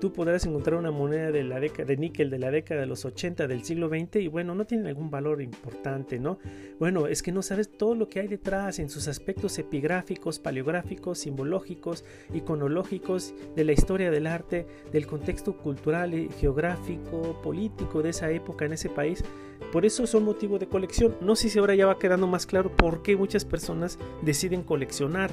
tú 0.00 0.12
podrás 0.12 0.46
encontrar 0.46 0.78
una 0.78 0.90
moneda 0.90 1.30
de 1.30 1.44
la 1.44 1.60
década 1.60 1.84
de 1.86 1.96
níquel 1.96 2.30
de 2.30 2.38
la 2.38 2.50
década 2.50 2.82
de 2.82 2.86
los 2.86 3.04
80 3.04 3.46
del 3.46 3.64
siglo 3.64 3.88
XX 3.88 4.16
y 4.16 4.28
bueno, 4.28 4.54
no 4.54 4.64
tiene 4.64 4.88
algún 4.88 5.10
valor 5.10 5.42
importante, 5.42 6.18
¿no? 6.18 6.38
Bueno, 6.78 7.06
es 7.06 7.22
que 7.22 7.32
no 7.32 7.42
sabes 7.42 7.70
todo 7.70 7.94
lo 7.94 8.08
que 8.08 8.20
hay 8.20 8.28
detrás 8.28 8.78
en 8.78 8.90
sus 8.90 9.08
aspectos 9.08 9.58
epigráficos, 9.58 10.38
paleográficos, 10.38 11.18
simbológicos, 11.18 12.04
iconológicos, 12.32 13.34
de 13.56 13.64
la 13.64 13.72
historia 13.72 14.10
del 14.10 14.26
arte, 14.26 14.66
del 14.92 15.06
contexto 15.06 15.56
cultural, 15.56 16.28
geográfico, 16.38 17.40
político 17.42 18.02
de 18.02 18.10
esa 18.10 18.30
época 18.30 18.64
en 18.64 18.72
ese 18.72 18.88
país. 18.88 19.24
Por 19.72 19.84
eso 19.84 20.06
son 20.06 20.24
motivo 20.24 20.58
de 20.58 20.68
colección. 20.68 21.16
No 21.20 21.36
sé 21.36 21.48
si 21.48 21.58
ahora 21.58 21.74
ya 21.74 21.86
va 21.86 21.98
quedando 21.98 22.26
más 22.26 22.46
claro 22.46 22.70
por 22.74 23.02
qué 23.02 23.16
muchas 23.16 23.44
personas 23.44 23.98
deciden 24.22 24.62
coleccionar 24.62 25.30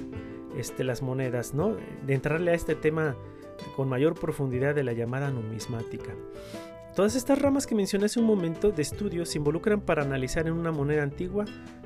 este, 0.57 0.83
las 0.83 1.01
monedas, 1.01 1.53
¿no? 1.53 1.75
De 2.05 2.13
entrarle 2.13 2.51
a 2.51 2.55
este 2.55 2.75
tema 2.75 3.15
con 3.75 3.89
mayor 3.89 4.13
profundidad 4.13 4.75
de 4.75 4.83
la 4.83 4.93
llamada 4.93 5.31
numismática. 5.31 6.13
Todas 6.95 7.15
estas 7.15 7.41
ramas 7.41 7.67
que 7.67 7.75
mencioné 7.75 8.05
hace 8.05 8.21
un 8.21 8.25
momento 8.25 8.71
de 8.71 8.81
estudio 8.81 9.25
se 9.25 9.37
involucran 9.37 9.81
para 9.81 10.03
analizar 10.03 10.47
en 10.47 10.53
una 10.53 10.71
moneda 10.71 11.03
antigua 11.03 11.43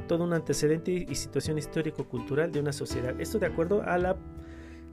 todo 0.08 0.24
un 0.24 0.34
antecedente 0.34 0.92
y 1.10 1.16
situación 1.16 1.58
histórico-cultural 1.58 2.52
de 2.52 2.60
una 2.60 2.72
sociedad. 2.72 3.20
Esto 3.20 3.40
de 3.40 3.48
acuerdo 3.48 3.82
a 3.82 3.98
la, 3.98 4.18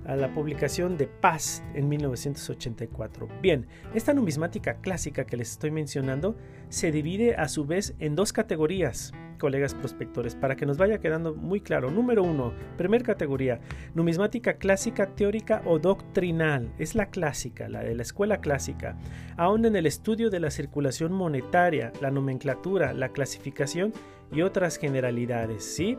a 0.06 0.16
la 0.16 0.32
publicación 0.32 0.96
de 0.96 1.06
Paz 1.06 1.62
en 1.74 1.88
1984. 1.88 3.28
Bien, 3.42 3.66
esta 3.94 4.14
numismática 4.14 4.80
clásica 4.80 5.24
que 5.24 5.36
les 5.36 5.52
estoy 5.52 5.70
mencionando 5.70 6.36
se 6.68 6.90
divide 6.92 7.34
a 7.36 7.48
su 7.48 7.66
vez 7.66 7.94
en 7.98 8.14
dos 8.14 8.32
categorías 8.32 9.12
colegas 9.36 9.74
prospectores, 9.74 10.34
para 10.34 10.56
que 10.56 10.66
nos 10.66 10.78
vaya 10.78 10.98
quedando 10.98 11.34
muy 11.34 11.60
claro. 11.60 11.90
Número 11.90 12.22
uno, 12.22 12.52
primer 12.76 13.02
categoría, 13.02 13.60
numismática 13.94 14.54
clásica, 14.54 15.14
teórica 15.14 15.62
o 15.64 15.78
doctrinal. 15.78 16.72
Es 16.78 16.94
la 16.94 17.10
clásica, 17.10 17.68
la 17.68 17.80
de 17.80 17.94
la 17.94 18.02
escuela 18.02 18.40
clásica. 18.40 18.96
Aún 19.36 19.64
en 19.64 19.76
el 19.76 19.86
estudio 19.86 20.30
de 20.30 20.40
la 20.40 20.50
circulación 20.50 21.12
monetaria, 21.12 21.92
la 22.00 22.10
nomenclatura, 22.10 22.92
la 22.92 23.10
clasificación 23.10 23.92
y 24.32 24.42
otras 24.42 24.78
generalidades, 24.78 25.64
¿sí? 25.64 25.96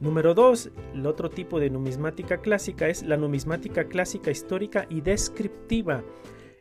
Número 0.00 0.34
dos, 0.34 0.70
el 0.94 1.06
otro 1.06 1.28
tipo 1.28 1.58
de 1.58 1.70
numismática 1.70 2.38
clásica 2.38 2.88
es 2.88 3.02
la 3.02 3.16
numismática 3.16 3.88
clásica 3.88 4.30
histórica 4.30 4.86
y 4.88 5.00
descriptiva. 5.00 6.04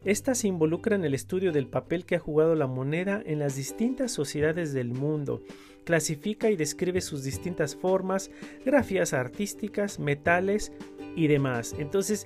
Esta 0.03 0.35
se 0.35 0.47
involucra 0.47 0.95
en 0.95 1.05
el 1.05 1.13
estudio 1.13 1.51
del 1.51 1.67
papel 1.67 2.05
que 2.05 2.15
ha 2.15 2.19
jugado 2.19 2.55
la 2.55 2.67
moneda 2.67 3.21
en 3.25 3.39
las 3.39 3.55
distintas 3.55 4.11
sociedades 4.11 4.73
del 4.73 4.93
mundo 4.93 5.41
clasifica 5.87 6.49
y 6.51 6.57
describe 6.57 6.99
sus 6.99 7.23
distintas 7.23 7.73
formas, 7.73 8.29
grafías 8.65 9.13
artísticas, 9.13 9.99
metales 9.99 10.73
y 11.15 11.27
demás. 11.27 11.73
Entonces, 11.79 12.25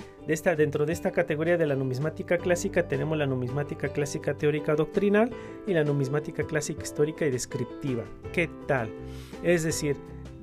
dentro 0.57 0.87
de 0.87 0.93
esta 0.93 1.11
categoría 1.11 1.59
de 1.59 1.67
la 1.67 1.75
numismática 1.75 2.39
clásica 2.39 2.87
tenemos 2.87 3.19
la 3.19 3.27
numismática 3.27 3.89
clásica 3.89 4.33
teórica 4.35 4.73
doctrinal 4.73 5.29
y 5.67 5.73
la 5.73 5.83
numismática 5.83 6.43
clásica 6.43 6.81
histórica 6.81 7.27
y 7.27 7.29
descriptiva. 7.29 8.03
¿Qué 8.33 8.49
tal? 8.65 8.89
Es 9.43 9.61
decir, 9.61 9.95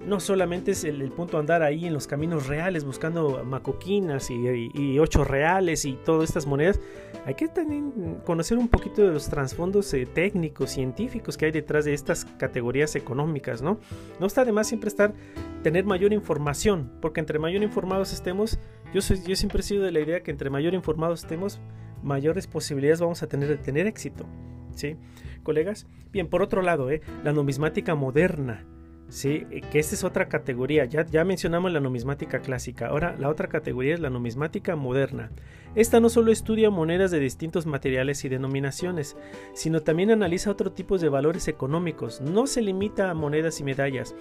no 0.07 0.21
solamente 0.21 0.73
es 0.73 0.85
el, 0.85 1.11
punto 1.11 1.39
andar 1.39 1.63
ahí 1.63 1.87
en 1.87 1.93
los 1.93 2.07
caminos 2.07 2.47
reales 2.47 2.85
buscando 2.85 3.45
macoquinas 3.45 4.31
y, 4.31 4.99
ocho 4.99 5.25
reales 5.25 5.85
y 5.85 5.95
todas 6.05 6.29
estas 6.29 6.47
monedas, 6.47 6.81
hay 7.27 7.35
que 7.35 7.49
también 7.49 8.19
conocer 8.25 8.59
un 8.59 8.69
poquito 8.69 9.03
de 9.03 9.13
los 9.13 9.29
trasfondos 9.29 9.93
eh, 9.95 10.07
técnicos, 10.07 10.71
científicos 10.71 11.37
que 11.37 11.47
hay 11.47 11.53
detrás 11.53 11.85
de 11.85 11.95
estas 11.95 12.25
categorías 12.25 12.95
económicas, 12.97 13.63
¿no? 13.63 13.79
No 14.21 14.27
está 14.27 14.45
de 14.45 14.53
más 14.53 14.69
siempre 14.69 14.89
estar, 14.89 15.13
tener 15.63 15.85
mayor 15.85 16.13
información, 16.13 16.91
porque 17.01 17.21
entre 17.21 17.39
mayor 17.39 17.63
informados 17.63 18.13
estemos, 18.13 18.59
yo, 18.95 19.03
soy, 19.03 19.21
yo 19.27 19.37
siempre 19.37 19.61
he 19.61 19.65
sido 19.65 19.83
de 19.83 19.93
la 19.93 20.01
idea 20.01 20.23
que 20.23 20.31
entre 20.31 20.51
mayor 20.51 20.75
informados 20.75 21.23
estemos, 21.23 21.61
mayores 22.03 22.47
posibilidades 22.47 23.01
vamos 23.01 23.23
a 23.23 23.27
tener 23.27 23.49
de 23.49 23.57
tener 23.57 23.87
éxito, 23.87 24.25
¿sí? 24.75 24.97
Colegas, 25.43 25.87
bien, 26.13 26.29
por 26.29 26.43
otro 26.43 26.63
lado, 26.63 26.91
¿eh? 26.91 27.01
la 27.25 27.33
numismática 27.33 27.95
moderna, 27.95 28.65
Sí, 29.09 29.47
eh, 29.51 29.63
que 29.73 29.79
esta 29.79 29.95
es 29.95 30.05
otra 30.05 30.29
categoría. 30.29 30.85
Ya, 30.85 31.07
ya 31.07 31.25
mencionamos 31.25 31.73
la 31.73 31.81
numismática 31.81 32.41
clásica. 32.41 32.89
Ahora 32.89 33.17
la 33.19 33.29
otra 33.29 33.49
categoría 33.49 33.95
es 33.95 34.01
la 34.01 34.11
numismática 34.11 34.77
moderna. 34.77 35.31
Esta 35.75 36.01
no 36.01 36.09
solo 36.09 36.31
estudia 36.31 36.71
monedas 36.71 37.11
de 37.11 37.19
distintos 37.19 37.67
materiales 37.67 38.25
y 38.25 38.29
denominaciones, 38.29 39.17
sino 39.55 39.81
también 39.81 40.11
analiza 40.11 40.51
otro 40.51 40.73
tipo 40.73 40.99
de 40.99 41.09
valores 41.09 41.49
económicos. 41.49 42.21
No 42.21 42.47
se 42.47 42.61
limita 42.61 43.11
a 43.11 43.15
monedas 43.15 43.61
y 43.61 43.65
medallas. 43.65 44.15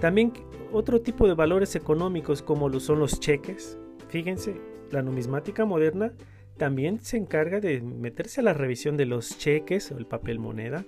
También 0.00 0.32
otro 0.72 1.00
tipo 1.00 1.28
de 1.28 1.34
valores 1.34 1.76
económicos 1.76 2.42
como 2.42 2.68
lo 2.68 2.80
son 2.80 2.98
los 2.98 3.20
cheques. 3.20 3.78
Fíjense, 4.08 4.60
la 4.90 5.02
numismática 5.02 5.64
moderna 5.64 6.12
también 6.56 7.00
se 7.00 7.16
encarga 7.16 7.60
de 7.60 7.80
meterse 7.80 8.40
a 8.40 8.44
la 8.44 8.54
revisión 8.54 8.96
de 8.96 9.06
los 9.06 9.38
cheques 9.38 9.90
o 9.92 9.98
el 9.98 10.06
papel 10.06 10.38
moneda 10.38 10.84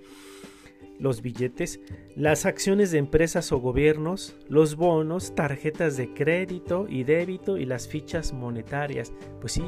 los 0.98 1.22
billetes, 1.22 1.80
las 2.16 2.46
acciones 2.46 2.90
de 2.90 2.98
empresas 2.98 3.52
o 3.52 3.58
gobiernos, 3.58 4.36
los 4.48 4.76
bonos, 4.76 5.34
tarjetas 5.34 5.96
de 5.96 6.12
crédito 6.14 6.86
y 6.88 7.04
débito 7.04 7.56
y 7.56 7.64
las 7.64 7.88
fichas 7.88 8.32
monetarias. 8.32 9.12
Pues 9.40 9.52
sí, 9.54 9.64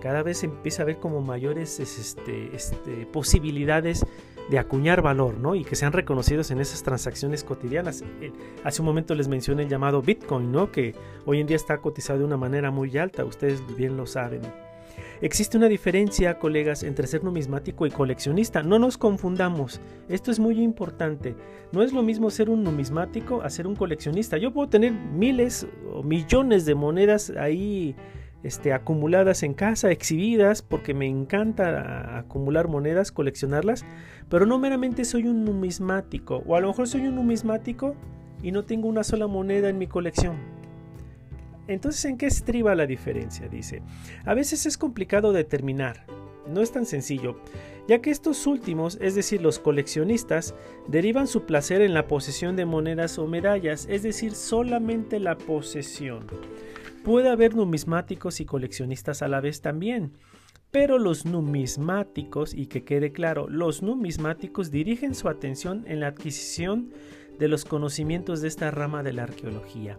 cada 0.00 0.22
vez 0.22 0.44
empieza 0.44 0.82
a 0.82 0.84
haber 0.84 0.98
como 0.98 1.20
mayores 1.20 1.80
este, 1.80 2.54
este, 2.54 3.06
posibilidades 3.06 4.04
de 4.50 4.58
acuñar 4.58 5.00
valor, 5.00 5.38
¿no? 5.38 5.54
Y 5.54 5.64
que 5.64 5.76
sean 5.76 5.92
reconocidos 5.92 6.50
en 6.50 6.60
esas 6.60 6.82
transacciones 6.82 7.44
cotidianas. 7.44 8.02
Eh, 8.20 8.32
hace 8.64 8.82
un 8.82 8.86
momento 8.86 9.14
les 9.14 9.28
mencioné 9.28 9.62
el 9.62 9.68
llamado 9.68 10.02
Bitcoin, 10.02 10.50
¿no? 10.50 10.72
Que 10.72 10.94
hoy 11.24 11.40
en 11.40 11.46
día 11.46 11.56
está 11.56 11.78
cotizado 11.78 12.18
de 12.18 12.24
una 12.24 12.36
manera 12.36 12.70
muy 12.70 12.96
alta, 12.98 13.24
ustedes 13.24 13.62
bien 13.76 13.96
lo 13.96 14.06
saben. 14.06 14.42
Existe 15.20 15.56
una 15.56 15.68
diferencia, 15.68 16.38
colegas, 16.38 16.82
entre 16.82 17.06
ser 17.06 17.24
numismático 17.24 17.86
y 17.86 17.90
coleccionista. 17.90 18.62
No 18.62 18.78
nos 18.78 18.96
confundamos. 18.98 19.80
Esto 20.08 20.30
es 20.30 20.38
muy 20.38 20.60
importante. 20.60 21.34
No 21.72 21.82
es 21.82 21.92
lo 21.92 22.02
mismo 22.02 22.30
ser 22.30 22.50
un 22.50 22.62
numismático 22.62 23.42
a 23.42 23.50
ser 23.50 23.66
un 23.66 23.76
coleccionista. 23.76 24.38
Yo 24.38 24.52
puedo 24.52 24.68
tener 24.68 24.92
miles 24.92 25.66
o 25.92 26.02
millones 26.02 26.64
de 26.64 26.74
monedas 26.74 27.30
ahí 27.30 27.94
este, 28.42 28.72
acumuladas 28.72 29.42
en 29.42 29.54
casa, 29.54 29.90
exhibidas, 29.90 30.62
porque 30.62 30.94
me 30.94 31.06
encanta 31.06 32.18
acumular 32.18 32.68
monedas, 32.68 33.12
coleccionarlas, 33.12 33.84
pero 34.28 34.46
no 34.46 34.58
meramente 34.58 35.04
soy 35.04 35.24
un 35.24 35.44
numismático. 35.44 36.42
O 36.46 36.56
a 36.56 36.60
lo 36.60 36.68
mejor 36.68 36.88
soy 36.88 37.06
un 37.06 37.16
numismático 37.16 37.94
y 38.42 38.52
no 38.52 38.64
tengo 38.64 38.88
una 38.88 39.04
sola 39.04 39.26
moneda 39.26 39.68
en 39.68 39.78
mi 39.78 39.86
colección. 39.86 40.59
Entonces, 41.70 42.04
¿en 42.04 42.18
qué 42.18 42.26
estriba 42.26 42.74
la 42.74 42.86
diferencia? 42.86 43.48
Dice, 43.48 43.82
a 44.24 44.34
veces 44.34 44.66
es 44.66 44.76
complicado 44.76 45.32
determinar, 45.32 46.04
no 46.48 46.62
es 46.62 46.72
tan 46.72 46.84
sencillo, 46.84 47.40
ya 47.86 48.00
que 48.00 48.10
estos 48.10 48.46
últimos, 48.48 48.98
es 49.00 49.14
decir, 49.14 49.40
los 49.40 49.60
coleccionistas, 49.60 50.54
derivan 50.88 51.28
su 51.28 51.44
placer 51.46 51.80
en 51.80 51.94
la 51.94 52.08
posesión 52.08 52.56
de 52.56 52.64
monedas 52.64 53.18
o 53.18 53.26
medallas, 53.28 53.86
es 53.88 54.02
decir, 54.02 54.34
solamente 54.34 55.20
la 55.20 55.38
posesión. 55.38 56.26
Puede 57.04 57.30
haber 57.30 57.54
numismáticos 57.54 58.40
y 58.40 58.46
coleccionistas 58.46 59.22
a 59.22 59.28
la 59.28 59.40
vez 59.40 59.60
también, 59.60 60.18
pero 60.72 60.98
los 60.98 61.24
numismáticos, 61.24 62.52
y 62.52 62.66
que 62.66 62.84
quede 62.84 63.12
claro, 63.12 63.48
los 63.48 63.82
numismáticos 63.82 64.72
dirigen 64.72 65.14
su 65.14 65.28
atención 65.28 65.84
en 65.86 66.00
la 66.00 66.08
adquisición 66.08 66.90
de 67.38 67.46
los 67.46 67.64
conocimientos 67.64 68.40
de 68.40 68.48
esta 68.48 68.72
rama 68.72 69.04
de 69.04 69.12
la 69.12 69.22
arqueología. 69.22 69.98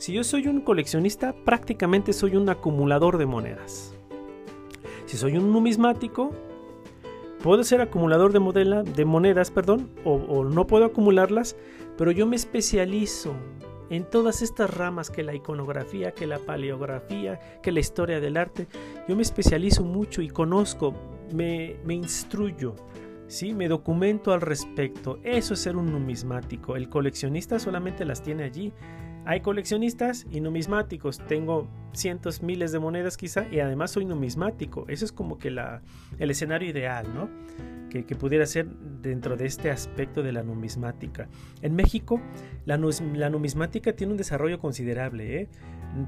Si 0.00 0.14
yo 0.14 0.24
soy 0.24 0.48
un 0.48 0.62
coleccionista, 0.62 1.34
prácticamente 1.44 2.14
soy 2.14 2.34
un 2.34 2.48
acumulador 2.48 3.18
de 3.18 3.26
monedas. 3.26 3.94
Si 5.04 5.18
soy 5.18 5.36
un 5.36 5.52
numismático, 5.52 6.30
puedo 7.42 7.62
ser 7.64 7.82
acumulador 7.82 8.32
de, 8.32 8.82
de 8.94 9.04
monedas, 9.04 9.50
perdón, 9.50 9.90
o, 10.06 10.14
o 10.14 10.44
no 10.44 10.66
puedo 10.66 10.86
acumularlas, 10.86 11.54
pero 11.98 12.12
yo 12.12 12.26
me 12.26 12.36
especializo 12.36 13.34
en 13.90 14.08
todas 14.08 14.40
estas 14.40 14.74
ramas 14.74 15.10
que 15.10 15.22
la 15.22 15.34
iconografía, 15.34 16.12
que 16.12 16.26
la 16.26 16.38
paleografía, 16.38 17.38
que 17.62 17.70
la 17.70 17.80
historia 17.80 18.20
del 18.20 18.38
arte. 18.38 18.68
Yo 19.06 19.14
me 19.16 19.22
especializo 19.22 19.84
mucho 19.84 20.22
y 20.22 20.30
conozco, 20.30 20.94
me, 21.34 21.76
me 21.84 21.92
instruyo, 21.92 22.74
¿sí? 23.26 23.52
me 23.52 23.68
documento 23.68 24.32
al 24.32 24.40
respecto. 24.40 25.18
Eso 25.24 25.52
es 25.52 25.60
ser 25.60 25.76
un 25.76 25.92
numismático. 25.92 26.74
El 26.74 26.88
coleccionista 26.88 27.58
solamente 27.58 28.06
las 28.06 28.22
tiene 28.22 28.44
allí. 28.44 28.72
Hay 29.24 29.40
coleccionistas 29.40 30.26
y 30.30 30.40
numismáticos. 30.40 31.18
Tengo 31.26 31.68
cientos, 31.92 32.42
miles 32.42 32.72
de 32.72 32.78
monedas 32.78 33.16
quizá 33.16 33.46
y 33.50 33.60
además 33.60 33.90
soy 33.90 34.04
numismático. 34.04 34.86
Eso 34.88 35.04
es 35.04 35.12
como 35.12 35.38
que 35.38 35.50
la, 35.50 35.82
el 36.18 36.30
escenario 36.30 36.68
ideal, 36.68 37.06
¿no? 37.14 37.28
Que, 37.90 38.02
pudiera 38.14 38.46
ser 38.46 38.68
dentro 39.02 39.36
de 39.36 39.46
este 39.46 39.68
aspecto 39.68 40.22
de 40.22 40.30
la 40.30 40.44
numismática. 40.44 41.28
En 41.60 41.74
México, 41.74 42.20
la, 42.64 42.78
numismática 42.78 43.94
tiene 43.94 44.12
un 44.12 44.16
desarrollo 44.16 44.60
considerable. 44.60 45.40
¿eh? 45.40 45.48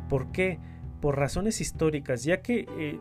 ¿Por 0.09 0.31
qué? 0.31 0.61
Por 1.02 1.18
razones 1.18 1.60
históricas, 1.60 2.22
ya 2.22 2.40
que 2.40 2.64
eh, 2.78 3.00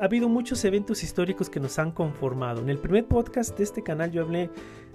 ha 0.00 0.06
habido 0.06 0.30
muchos 0.30 0.64
eventos 0.64 1.02
históricos 1.02 1.50
que 1.50 1.60
nos 1.60 1.78
han 1.78 1.92
conformado. 1.92 2.62
En 2.62 2.70
el 2.70 2.78
primer 2.78 3.04
podcast 3.04 3.56
de 3.56 3.64
este 3.64 3.82
canal 3.82 4.10
yo 4.10 4.22
hablé 4.22 4.48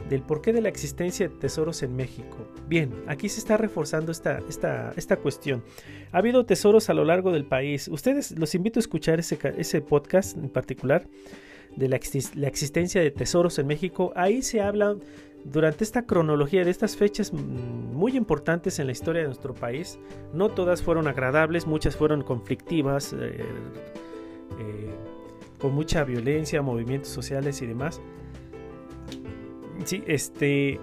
del 0.10 0.24
porqué 0.24 0.52
de 0.52 0.62
la 0.62 0.70
existencia 0.70 1.30
de 1.30 1.36
tesoros 1.36 1.84
en 1.84 1.96
México. 1.96 2.38
Bien, 2.68 2.92
aquí 3.08 3.30
se 3.30 3.40
está 3.40 3.56
reforzando 3.56 4.12
esta, 4.12 4.40
esta, 4.50 4.94
esta 4.98 5.18
cuestión. 5.18 5.64
Ha 6.12 6.18
habido 6.18 6.44
tesoros 6.46 6.90
a 6.90 6.96
lo 6.96 7.06
largo 7.06 7.32
del 7.32 7.46
país. 7.46 7.88
Ustedes 7.88 8.32
los 8.32 8.56
invito 8.56 8.80
a 8.80 8.82
escuchar 8.82 9.20
ese, 9.20 9.38
ese 9.56 9.82
podcast 9.82 10.36
en 10.36 10.50
particular 10.50 11.08
de 11.76 11.88
la, 11.88 12.00
la 12.34 12.48
existencia 12.48 13.00
de 13.00 13.12
tesoros 13.12 13.60
en 13.60 13.68
México. 13.68 14.12
Ahí 14.16 14.42
se 14.42 14.60
habla 14.60 14.96
durante 15.44 15.84
esta 15.84 16.06
cronología 16.06 16.64
de 16.64 16.72
estas 16.72 16.96
fechas 16.96 17.34
mm, 17.34 17.38
muy 17.38 18.16
importantes 18.16 18.80
en 18.80 18.88
la 18.88 18.92
historia 18.92 19.22
de 19.22 19.28
nuestro 19.28 19.54
país. 19.54 20.00
No 20.34 20.50
todas 20.50 20.82
fueron 20.82 21.08
agradables, 21.08 21.68
muchas 21.68 21.96
fueron 21.96 22.22
conflictivas. 22.22 23.14
Eh, 23.14 23.46
eh, 24.60 24.96
con 25.60 25.74
mucha 25.76 26.04
violencia, 26.04 26.62
movimientos 26.62 27.12
sociales 27.12 27.62
y 27.62 27.68
demás. 27.68 28.02
Sí, 29.86 30.04
este. 30.08 30.80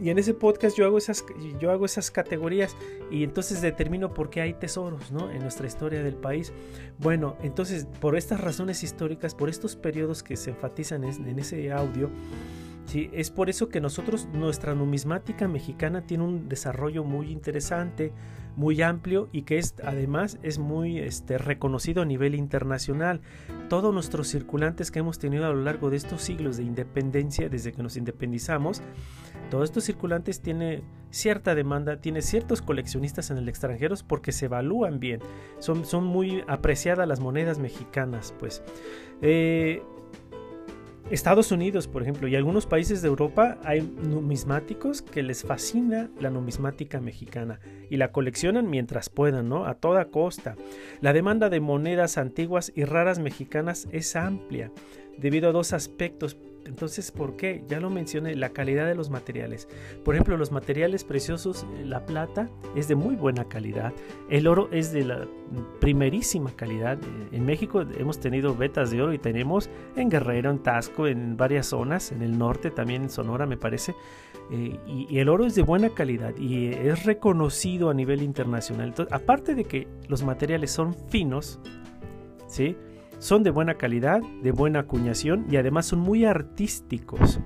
Y 0.00 0.10
en 0.10 0.18
ese 0.18 0.32
podcast 0.32 0.76
yo 0.76 0.84
hago 0.84 0.96
esas, 0.96 1.24
yo 1.58 1.72
hago 1.72 1.84
esas 1.84 2.12
categorías 2.12 2.76
y 3.10 3.24
entonces 3.24 3.60
determino 3.60 4.14
por 4.14 4.30
qué 4.30 4.40
hay 4.40 4.54
tesoros 4.54 5.10
¿no? 5.10 5.28
en 5.32 5.40
nuestra 5.40 5.66
historia 5.66 6.04
del 6.04 6.14
país. 6.14 6.52
Bueno, 6.98 7.36
entonces 7.42 7.84
por 8.00 8.16
estas 8.16 8.40
razones 8.40 8.84
históricas, 8.84 9.34
por 9.34 9.48
estos 9.48 9.74
periodos 9.74 10.22
que 10.22 10.36
se 10.36 10.50
enfatizan 10.50 11.02
en 11.02 11.38
ese 11.40 11.72
audio, 11.72 12.10
¿sí? 12.88 13.10
es 13.12 13.30
por 13.30 13.48
eso 13.48 13.68
que 13.68 13.80
nosotros, 13.80 14.28
nuestra 14.32 14.74
numismática 14.74 15.46
mexicana 15.46 16.02
tiene 16.02 16.24
un 16.24 16.48
desarrollo 16.48 17.04
muy 17.04 17.30
interesante, 17.30 18.12
muy 18.56 18.82
amplio 18.82 19.28
y 19.30 19.42
que 19.42 19.58
es, 19.58 19.74
además 19.84 20.38
es 20.42 20.58
muy 20.58 20.98
este, 20.98 21.38
reconocido 21.38 22.02
a 22.02 22.04
nivel 22.04 22.34
internacional. 22.34 23.20
Todos 23.68 23.94
nuestros 23.94 24.26
circulantes 24.26 24.90
que 24.90 24.98
hemos 24.98 25.20
tenido 25.20 25.46
a 25.46 25.50
lo 25.50 25.62
largo 25.62 25.90
de 25.90 25.96
estos 25.96 26.22
siglos 26.22 26.56
de 26.56 26.64
independencia, 26.64 27.48
desde 27.48 27.72
que 27.72 27.82
nos 27.84 27.96
independizamos, 27.96 28.82
todos 29.48 29.64
estos 29.64 29.84
circulantes 29.84 30.40
tienen 30.40 30.82
cierta 31.10 31.54
demanda, 31.54 32.00
tiene 32.00 32.20
ciertos 32.20 32.60
coleccionistas 32.60 33.30
en 33.30 33.38
el 33.38 33.48
extranjero 33.48 33.94
porque 34.06 34.32
se 34.32 34.46
evalúan 34.46 34.98
bien, 34.98 35.20
son, 35.60 35.84
son 35.84 36.04
muy 36.04 36.42
apreciadas 36.48 37.06
las 37.06 37.20
monedas 37.20 37.58
mexicanas, 37.58 38.34
pues. 38.38 38.62
Eh, 39.22 39.82
Estados 41.10 41.52
Unidos, 41.52 41.88
por 41.88 42.02
ejemplo, 42.02 42.28
y 42.28 42.36
algunos 42.36 42.66
países 42.66 43.00
de 43.00 43.08
Europa 43.08 43.56
hay 43.64 43.80
numismáticos 43.80 45.00
que 45.00 45.22
les 45.22 45.42
fascina 45.42 46.10
la 46.20 46.28
numismática 46.28 47.00
mexicana 47.00 47.60
y 47.88 47.96
la 47.96 48.12
coleccionan 48.12 48.68
mientras 48.68 49.08
puedan, 49.08 49.48
¿no? 49.48 49.64
A 49.64 49.74
toda 49.74 50.10
costa. 50.10 50.56
La 51.00 51.14
demanda 51.14 51.48
de 51.48 51.60
monedas 51.60 52.18
antiguas 52.18 52.72
y 52.74 52.84
raras 52.84 53.20
mexicanas 53.20 53.88
es 53.90 54.16
amplia 54.16 54.70
debido 55.16 55.48
a 55.48 55.52
dos 55.52 55.72
aspectos 55.72 56.36
entonces, 56.64 57.10
¿por 57.10 57.36
qué? 57.36 57.64
Ya 57.66 57.80
lo 57.80 57.90
mencioné, 57.90 58.34
la 58.34 58.50
calidad 58.50 58.86
de 58.86 58.94
los 58.94 59.10
materiales. 59.10 59.68
Por 60.04 60.14
ejemplo, 60.14 60.36
los 60.36 60.52
materiales 60.52 61.04
preciosos, 61.04 61.66
la 61.82 62.04
plata 62.04 62.50
es 62.76 62.88
de 62.88 62.94
muy 62.94 63.16
buena 63.16 63.48
calidad, 63.48 63.92
el 64.28 64.46
oro 64.46 64.68
es 64.70 64.92
de 64.92 65.04
la 65.04 65.26
primerísima 65.80 66.50
calidad. 66.54 66.98
En 67.32 67.46
México 67.46 67.80
hemos 67.80 68.20
tenido 68.20 68.54
vetas 68.54 68.90
de 68.90 69.02
oro 69.02 69.12
y 69.12 69.18
tenemos 69.18 69.70
en 69.96 70.10
Guerrero, 70.10 70.50
en 70.50 70.58
Tasco, 70.58 71.06
en 71.06 71.36
varias 71.36 71.66
zonas, 71.66 72.12
en 72.12 72.22
el 72.22 72.38
norte, 72.38 72.70
también 72.70 73.02
en 73.02 73.10
Sonora 73.10 73.46
me 73.46 73.56
parece. 73.56 73.94
Eh, 74.50 74.78
y, 74.86 75.18
el 75.18 75.28
oro 75.28 75.46
es 75.46 75.54
de 75.54 75.62
buena 75.62 75.90
calidad 75.90 76.34
y 76.36 76.68
es 76.68 77.04
reconocido 77.04 77.90
a 77.90 77.94
nivel 77.94 78.22
internacional. 78.22 78.94
Aparte 79.10 79.54
de 79.54 79.64
que 79.64 79.88
los 80.08 80.22
materiales 80.22 80.70
son 80.70 80.94
finos, 81.08 81.60
¿sí? 82.46 82.76
Son 83.18 83.42
de 83.42 83.50
buena 83.50 83.74
calidad, 83.74 84.20
de 84.42 84.52
buena 84.52 84.80
acuñación 84.80 85.46
y 85.50 85.56
además 85.56 85.86
son 85.86 86.00
muy 86.00 86.24
artísticos. 86.24 87.40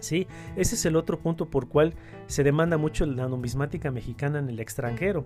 ¿Sí? 0.00 0.26
Ese 0.54 0.74
es 0.74 0.84
el 0.84 0.96
otro 0.96 1.18
punto 1.18 1.48
por 1.48 1.68
cual 1.68 1.94
se 2.26 2.44
demanda 2.44 2.76
mucho 2.76 3.06
la 3.06 3.26
numismática 3.26 3.90
mexicana 3.90 4.38
en 4.38 4.50
el 4.50 4.60
extranjero, 4.60 5.24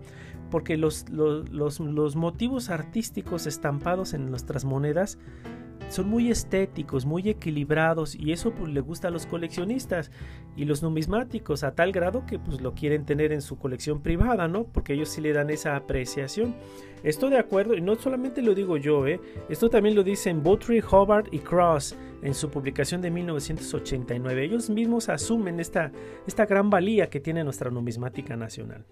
porque 0.52 0.76
los, 0.76 1.08
los, 1.10 1.80
los 1.80 2.14
motivos 2.14 2.70
artísticos 2.70 3.48
estampados 3.48 4.14
en 4.14 4.30
nuestras 4.30 4.64
monedas 4.64 5.18
son 5.88 6.08
muy 6.08 6.30
estéticos, 6.30 7.06
muy 7.06 7.28
equilibrados 7.28 8.14
y 8.14 8.32
eso 8.32 8.52
pues, 8.52 8.72
le 8.72 8.80
gusta 8.80 9.08
a 9.08 9.10
los 9.10 9.26
coleccionistas 9.26 10.10
y 10.56 10.64
los 10.64 10.82
numismáticos 10.82 11.64
a 11.64 11.74
tal 11.74 11.92
grado 11.92 12.26
que 12.26 12.38
pues 12.38 12.60
lo 12.60 12.74
quieren 12.74 13.04
tener 13.04 13.32
en 13.32 13.42
su 13.42 13.58
colección 13.58 14.02
privada, 14.02 14.48
¿no? 14.48 14.64
Porque 14.64 14.94
ellos 14.94 15.08
sí 15.08 15.20
le 15.20 15.32
dan 15.32 15.50
esa 15.50 15.76
apreciación. 15.76 16.54
Esto 17.02 17.30
de 17.30 17.38
acuerdo, 17.38 17.74
y 17.74 17.80
no 17.80 17.94
solamente 17.94 18.42
lo 18.42 18.54
digo 18.54 18.76
yo, 18.76 19.06
¿eh? 19.06 19.20
esto 19.48 19.70
también 19.70 19.94
lo 19.94 20.02
dicen 20.02 20.42
Butry, 20.42 20.82
Hobart 20.90 21.32
y 21.32 21.38
Cross 21.38 21.96
en 22.22 22.34
su 22.34 22.50
publicación 22.50 23.00
de 23.00 23.10
1989. 23.10 24.44
Ellos 24.44 24.68
mismos 24.68 25.08
asumen 25.08 25.60
esta, 25.60 25.92
esta 26.26 26.46
gran 26.46 26.70
valía 26.70 27.08
que 27.08 27.20
tiene 27.20 27.44
nuestra 27.44 27.70
numismática 27.70 28.36
nacional. 28.36 28.84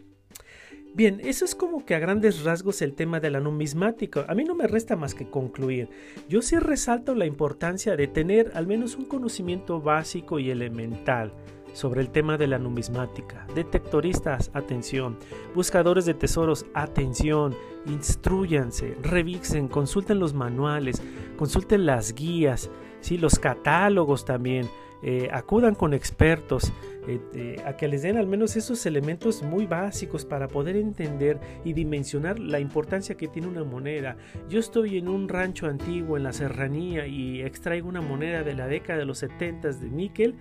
Bien, 0.96 1.20
eso 1.22 1.44
es 1.44 1.54
como 1.54 1.84
que 1.84 1.94
a 1.94 1.98
grandes 1.98 2.42
rasgos 2.42 2.80
el 2.80 2.94
tema 2.94 3.20
de 3.20 3.28
la 3.28 3.38
numismática. 3.38 4.24
A 4.30 4.34
mí 4.34 4.44
no 4.44 4.54
me 4.54 4.66
resta 4.66 4.96
más 4.96 5.14
que 5.14 5.28
concluir. 5.28 5.90
Yo 6.26 6.40
sí 6.40 6.56
resalto 6.56 7.14
la 7.14 7.26
importancia 7.26 7.96
de 7.96 8.06
tener 8.06 8.52
al 8.54 8.66
menos 8.66 8.96
un 8.96 9.04
conocimiento 9.04 9.82
básico 9.82 10.38
y 10.38 10.48
elemental 10.48 11.34
sobre 11.74 12.00
el 12.00 12.08
tema 12.08 12.38
de 12.38 12.46
la 12.46 12.58
numismática. 12.58 13.46
Detectoristas, 13.54 14.50
atención. 14.54 15.18
Buscadores 15.54 16.06
de 16.06 16.14
tesoros, 16.14 16.64
atención. 16.72 17.54
Instruyanse, 17.84 18.96
revisen, 19.02 19.68
consulten 19.68 20.18
los 20.18 20.32
manuales, 20.32 21.02
consulten 21.36 21.84
las 21.84 22.14
guías, 22.14 22.70
¿sí? 23.02 23.18
los 23.18 23.38
catálogos 23.38 24.24
también. 24.24 24.66
Eh, 25.02 25.28
acudan 25.30 25.74
con 25.74 25.92
expertos 25.92 26.72
eh, 27.06 27.20
eh, 27.34 27.62
a 27.66 27.76
que 27.76 27.86
les 27.86 28.02
den 28.02 28.16
al 28.16 28.26
menos 28.26 28.56
esos 28.56 28.84
elementos 28.86 29.42
muy 29.42 29.66
básicos 29.66 30.24
para 30.24 30.48
poder 30.48 30.76
entender 30.76 31.38
y 31.64 31.74
dimensionar 31.74 32.38
la 32.38 32.60
importancia 32.60 33.16
que 33.16 33.28
tiene 33.28 33.48
una 33.48 33.62
moneda. 33.62 34.16
Yo 34.48 34.58
estoy 34.58 34.96
en 34.96 35.08
un 35.08 35.28
rancho 35.28 35.66
antiguo 35.66 36.16
en 36.16 36.22
la 36.22 36.32
serranía 36.32 37.06
y 37.06 37.42
extraigo 37.42 37.88
una 37.88 38.00
moneda 38.00 38.42
de 38.42 38.54
la 38.54 38.66
década 38.66 38.98
de 38.98 39.04
los 39.04 39.18
70 39.18 39.72
de 39.72 39.90
níquel 39.90 40.34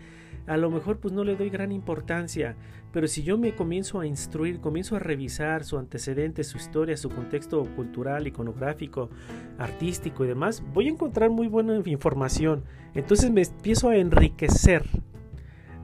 a 0.47 0.57
lo 0.57 0.69
mejor 0.69 0.99
pues 0.99 1.13
no 1.13 1.23
le 1.23 1.35
doy 1.35 1.49
gran 1.49 1.71
importancia, 1.71 2.55
pero 2.91 3.07
si 3.07 3.23
yo 3.23 3.37
me 3.37 3.55
comienzo 3.55 3.99
a 3.99 4.07
instruir, 4.07 4.59
comienzo 4.59 4.95
a 4.95 4.99
revisar 4.99 5.63
su 5.63 5.77
antecedente, 5.77 6.43
su 6.43 6.57
historia, 6.57 6.95
su 6.97 7.09
contexto 7.09 7.63
cultural, 7.75 8.27
iconográfico, 8.27 9.09
artístico 9.57 10.23
y 10.23 10.29
demás, 10.29 10.63
voy 10.73 10.87
a 10.87 10.91
encontrar 10.91 11.29
muy 11.29 11.47
buena 11.47 11.81
información. 11.85 12.63
Entonces 12.93 13.31
me 13.31 13.41
empiezo 13.41 13.89
a 13.89 13.97
enriquecer 13.97 14.83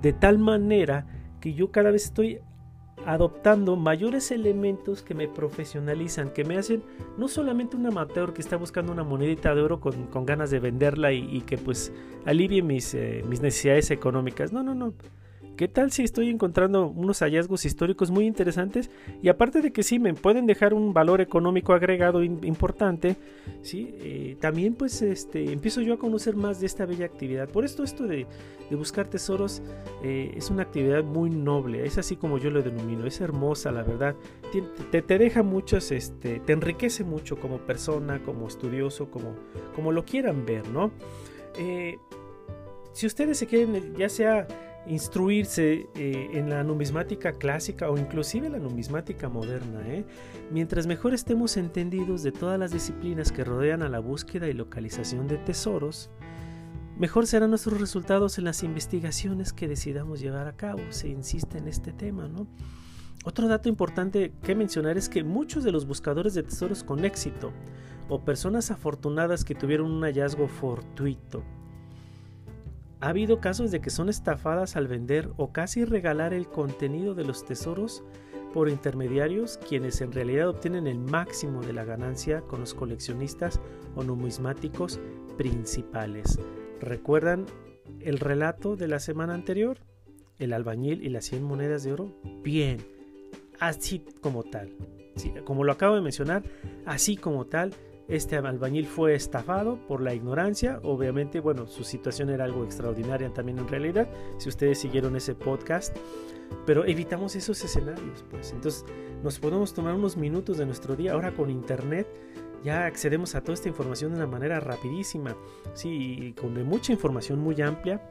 de 0.02 0.14
tal 0.14 0.38
manera 0.38 1.06
que 1.40 1.54
yo 1.54 1.72
cada 1.72 1.92
vez 1.92 2.06
estoy 2.06 2.40
adoptando 3.06 3.76
mayores 3.76 4.32
elementos 4.32 5.02
que 5.02 5.14
me 5.14 5.28
profesionalizan, 5.28 6.32
que 6.32 6.44
me 6.44 6.58
hacen 6.58 6.84
no 7.18 7.28
solamente 7.28 7.76
un 7.76 7.86
amateur 7.86 8.34
que 8.34 8.42
está 8.42 8.58
buscando 8.58 8.92
una 8.92 9.04
monedita 9.04 9.56
de 9.56 9.62
oro 9.62 9.80
con, 9.80 10.26
ganas 10.26 10.52
de 10.52 10.60
venderla 10.60 11.12
y, 11.12 11.42
que 11.42 11.58
pues 11.58 11.92
alivie 12.26 12.62
mis, 12.62 12.94
eh, 12.94 13.24
mis 13.28 13.42
necesidades 13.42 13.92
económicas. 13.92 14.52
No, 14.54 14.64
no, 14.64 14.76
no. 14.76 14.94
¿Qué 15.56 15.68
tal 15.68 15.92
si 15.92 16.04
estoy 16.04 16.30
encontrando 16.30 16.88
unos 16.88 17.20
hallazgos 17.20 17.66
históricos 17.66 18.10
muy 18.10 18.26
interesantes? 18.26 18.90
Y 19.22 19.30
aparte 19.30 19.62
de 19.62 19.72
que 19.72 19.84
sí, 19.84 20.00
me 20.00 20.14
pueden 20.14 20.46
dejar 20.46 20.74
un 20.74 20.94
valor 20.94 21.22
económico 21.22 21.74
agregado 21.74 22.24
importante, 22.24 23.16
¿sí? 23.62 23.94
Eh, 24.00 24.38
también 24.40 24.74
pues 24.74 25.02
este, 25.02 25.52
empiezo 25.52 25.82
yo 25.82 25.94
a 25.94 26.00
conocer 26.00 26.36
más 26.36 26.60
de 26.60 26.66
esta 26.66 26.86
bella 26.86 27.06
actividad. 27.06 27.48
Por 27.50 27.66
esto 27.66 27.84
esto 27.84 28.08
de, 28.08 28.26
buscar 28.72 29.08
tesoros 29.08 29.62
eh, 30.02 30.32
es 30.36 30.50
una 30.50 30.64
actividad 30.64 31.04
muy 31.04 31.30
noble, 31.30 31.86
es 31.86 31.98
así 31.98 32.16
como 32.16 32.38
yo 32.38 32.50
lo 32.50 32.62
denomino, 32.62 33.06
es 33.06 33.20
hermosa 33.20 33.72
la 33.72 33.84
verdad. 33.84 34.16
Te, 34.92 35.02
te, 35.02 35.18
deja 35.18 35.44
muchos, 35.44 35.92
este, 35.92 36.40
te 36.40 36.54
enriquece 36.54 37.04
mucho 37.04 37.36
como 37.38 37.58
persona, 37.58 38.22
como 38.24 38.48
estudioso, 38.48 39.12
como, 39.12 39.36
como 39.76 39.92
lo 39.92 40.06
quieran 40.06 40.46
ver, 40.46 40.68
¿no? 40.70 40.92
Eh, 41.58 41.98
si 42.94 43.06
ustedes 43.06 43.38
se 43.38 43.48
quieren, 43.48 43.96
ya 43.96 44.10
sea 44.10 44.48
instruirse 44.88 45.88
eh, 45.96 46.30
en 46.34 46.50
la 46.50 46.64
numismática 46.64 47.34
clásica 47.34 47.90
o 47.90 47.98
inclusive 47.98 48.50
la 48.50 48.60
numismática 48.60 49.30
moderna. 49.30 49.82
¿eh? 49.88 50.06
Mientras 50.52 50.88
mejor 50.88 51.14
estemos 51.14 51.58
entendidos 51.58 52.24
de 52.24 52.32
todas 52.32 52.60
las 52.60 52.72
disciplinas 52.72 53.32
que 53.32 53.44
rodean 53.44 53.84
a 53.84 53.90
la 53.90 54.00
búsqueda 54.00 54.48
y 54.48 54.54
localización 54.54 55.28
de 55.28 55.38
tesoros, 55.38 56.10
mejor 56.98 57.28
serán 57.28 57.52
nuestros 57.52 57.80
resultados 57.80 58.38
en 58.38 58.46
las 58.46 58.64
investigaciones 58.64 59.54
que 59.54 59.68
decidamos 59.68 60.20
llevar 60.20 60.48
a 60.48 60.56
cabo. 60.56 60.82
Se 60.90 61.10
insiste 61.10 61.60
en 61.60 61.68
este 61.68 61.94
tema. 61.94 62.30
Otro 63.24 63.48
dato 63.48 63.70
importante 63.70 64.34
que 64.42 64.56
mencionar 64.56 64.98
es 64.98 65.10
que 65.10 65.24
muchos 65.24 65.64
de 65.64 65.72
los 65.72 65.86
buscadores 65.86 66.34
de 66.34 66.42
tesoros 66.42 66.84
con 66.84 67.06
éxito 67.06 67.54
o 68.10 68.26
personas 68.26 68.72
afortunadas 68.72 69.46
que 69.46 69.54
tuvieron 69.54 69.92
un 69.92 70.02
hallazgo 70.02 70.48
fortuito 70.48 71.44
ha 73.02 73.10
habido 73.10 73.42
casos 73.42 73.72
de 73.72 73.82
que 73.82 73.90
son 73.90 74.10
estafadas 74.10 74.76
al 74.76 74.88
vender 74.88 75.32
o 75.38 75.52
casi 75.52 75.84
regalar 75.86 76.34
el 76.34 76.48
contenido 76.48 77.16
de 77.16 77.26
los 77.26 77.44
tesoros 77.44 78.04
por 78.54 78.70
intermediarios 78.70 79.58
quienes 79.58 80.02
en 80.02 80.12
realidad 80.12 80.50
obtienen 80.50 80.86
el 80.86 81.00
máximo 81.00 81.62
de 81.62 81.74
la 81.74 81.84
ganancia 81.84 82.42
con 82.42 82.60
los 82.60 82.74
coleccionistas 82.74 83.60
o 83.96 84.04
numismáticos 84.04 85.00
principales. 85.38 86.40
¿Recuerdan 86.80 87.46
el 88.00 88.20
relato 88.20 88.76
de 88.76 88.88
la 88.88 89.00
semana 89.00 89.34
anterior? 89.34 89.80
El 90.38 90.54
albañil 90.54 91.04
y 91.04 91.10
las 91.10 91.26
100 91.26 91.44
monedas 91.44 91.84
de 91.84 91.94
oro. 91.94 92.16
Bien, 92.44 92.78
así 93.60 94.04
como 94.22 94.44
tal. 94.44 94.76
como 95.46 95.64
lo 95.64 95.72
acabo 95.72 95.96
de 95.96 96.02
mencionar, 96.02 96.44
así 96.86 97.16
como 97.18 97.46
tal, 97.46 97.74
este 98.08 98.36
albañil 98.36 98.88
fue 98.88 99.16
estafado 99.16 99.78
por 99.88 100.02
la 100.02 100.14
ignorancia. 100.14 100.80
Obviamente, 100.84 101.40
bueno, 101.40 101.68
su 101.68 101.84
situación 101.84 102.30
era 102.30 102.46
algo 102.46 102.64
extraordinaria 102.64 103.34
también 103.34 103.60
en 103.60 103.68
realidad, 103.68 104.10
si 104.38 104.50
ustedes 104.50 104.80
siguieron 104.80 105.16
ese 105.16 105.36
podcast. 105.36 105.96
Pero 106.66 106.86
evitamos 106.86 107.36
esos 107.36 107.64
escenarios, 107.64 108.26
pues. 108.30 108.52
Entonces, 108.52 108.86
nos 109.24 109.40
podemos 109.40 109.74
tomar 109.74 109.94
unos 109.94 110.18
minutos 110.18 110.58
de 110.58 110.66
nuestro 110.66 110.96
día. 110.96 111.14
Ahora 111.14 111.34
con 111.34 111.50
internet 111.50 112.08
ya 112.64 112.86
accedemos 112.86 113.36
a 113.36 113.42
toda 113.42 113.54
esta 113.54 113.70
información 113.70 114.12
de 114.12 114.18
una 114.18 114.28
manera 114.28 114.60
rapidísima, 114.60 115.36
sí, 115.74 116.36
con 116.40 116.54
mucha 116.66 116.92
información 116.92 117.40
muy 117.40 117.60
amplia. 117.62 118.02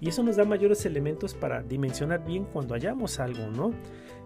Y 0.00 0.08
eso 0.08 0.22
nos 0.22 0.36
da 0.36 0.44
mayores 0.44 0.84
elementos 0.86 1.34
para 1.34 1.62
dimensionar 1.62 2.24
bien 2.24 2.44
cuando 2.44 2.74
hallamos 2.74 3.18
algo, 3.18 3.46
¿no? 3.48 3.72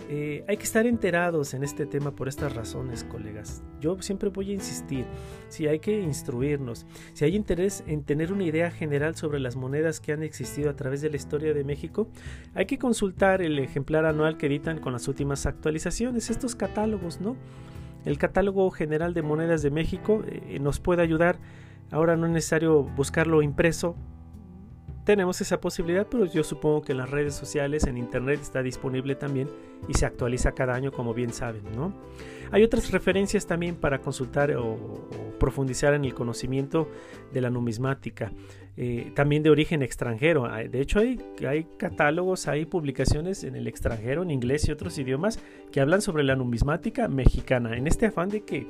Eh, 0.08 0.44
hay 0.48 0.56
que 0.56 0.64
estar 0.64 0.86
enterados 0.86 1.54
en 1.54 1.62
este 1.62 1.86
tema 1.86 2.10
por 2.10 2.26
estas 2.26 2.54
razones, 2.54 3.04
colegas. 3.04 3.62
Yo 3.80 4.00
siempre 4.02 4.30
voy 4.30 4.50
a 4.50 4.54
insistir, 4.54 5.04
si 5.48 5.68
hay 5.68 5.78
que 5.78 6.00
instruirnos, 6.00 6.86
si 7.12 7.24
hay 7.24 7.36
interés 7.36 7.84
en 7.86 8.02
tener 8.02 8.32
una 8.32 8.44
idea 8.44 8.70
general 8.70 9.14
sobre 9.14 9.38
las 9.38 9.56
monedas 9.56 10.00
que 10.00 10.12
han 10.12 10.22
existido 10.22 10.70
a 10.70 10.74
través 10.74 11.00
de 11.00 11.10
la 11.10 11.16
historia 11.16 11.54
de 11.54 11.64
México, 11.64 12.08
hay 12.54 12.66
que 12.66 12.78
consultar 12.78 13.42
el 13.42 13.58
ejemplar 13.58 14.04
anual 14.04 14.36
que 14.36 14.46
editan 14.46 14.78
con 14.78 14.92
las 14.92 15.06
últimas 15.06 15.46
actualizaciones, 15.46 16.30
estos 16.30 16.56
catálogos, 16.56 17.20
¿no? 17.20 17.36
El 18.04 18.18
catálogo 18.18 18.70
general 18.70 19.14
de 19.14 19.22
monedas 19.22 19.62
de 19.62 19.70
México 19.70 20.24
eh, 20.26 20.58
nos 20.60 20.80
puede 20.80 21.02
ayudar. 21.02 21.38
Ahora 21.90 22.16
no 22.16 22.26
es 22.26 22.32
necesario 22.32 22.82
buscarlo 22.82 23.42
impreso, 23.42 23.96
tenemos 25.04 25.40
esa 25.40 25.60
posibilidad, 25.60 26.06
pero 26.10 26.26
yo 26.26 26.44
supongo 26.44 26.82
que 26.82 26.92
en 26.92 26.98
las 26.98 27.10
redes 27.10 27.34
sociales, 27.34 27.84
en 27.84 27.96
internet 27.96 28.40
está 28.40 28.62
disponible 28.62 29.14
también 29.14 29.48
y 29.88 29.94
se 29.94 30.06
actualiza 30.06 30.52
cada 30.52 30.74
año, 30.74 30.92
como 30.92 31.14
bien 31.14 31.32
saben, 31.32 31.62
¿no? 31.74 31.94
Hay 32.52 32.64
otras 32.64 32.90
referencias 32.90 33.46
también 33.46 33.76
para 33.76 34.00
consultar 34.00 34.52
o, 34.56 35.08
profundizar 35.38 35.94
en 35.94 36.04
el 36.04 36.14
conocimiento 36.14 36.88
de 37.32 37.40
la 37.40 37.48
numismática, 37.48 38.30
eh, 38.76 39.12
también 39.14 39.42
de 39.42 39.50
origen 39.50 39.82
extranjero. 39.82 40.48
De 40.68 40.80
hecho, 40.80 40.98
hay, 40.98 41.18
catálogos, 41.78 42.46
hay 42.46 42.66
publicaciones 42.66 43.44
en 43.44 43.56
el 43.56 43.66
extranjero, 43.66 44.22
en 44.22 44.30
inglés 44.30 44.68
y 44.68 44.72
otros 44.72 44.98
idiomas, 44.98 45.38
que 45.72 45.80
hablan 45.80 46.02
sobre 46.02 46.24
la 46.24 46.36
numismática 46.36 47.08
mexicana, 47.08 47.76
en 47.76 47.86
este 47.86 48.06
afán 48.06 48.28
de 48.28 48.42
que 48.42 48.66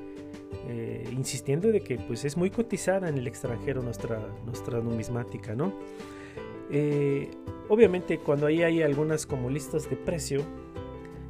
eh, 0.68 1.08
insistiendo 1.12 1.68
de 1.72 1.80
que 1.80 1.96
pues 1.96 2.24
es 2.24 2.36
muy 2.36 2.50
cotizada 2.50 3.08
en 3.08 3.18
el 3.18 3.26
extranjero 3.26 3.82
nuestra, 3.82 4.20
nuestra 4.46 4.80
numismática, 4.80 5.54
¿no? 5.54 5.72
Eh, 6.72 7.30
obviamente 7.68 8.18
cuando 8.18 8.46
ahí 8.46 8.62
hay 8.62 8.82
algunas 8.82 9.26
como 9.26 9.50
listas 9.50 9.88
de 9.90 9.96
precio, 9.96 10.44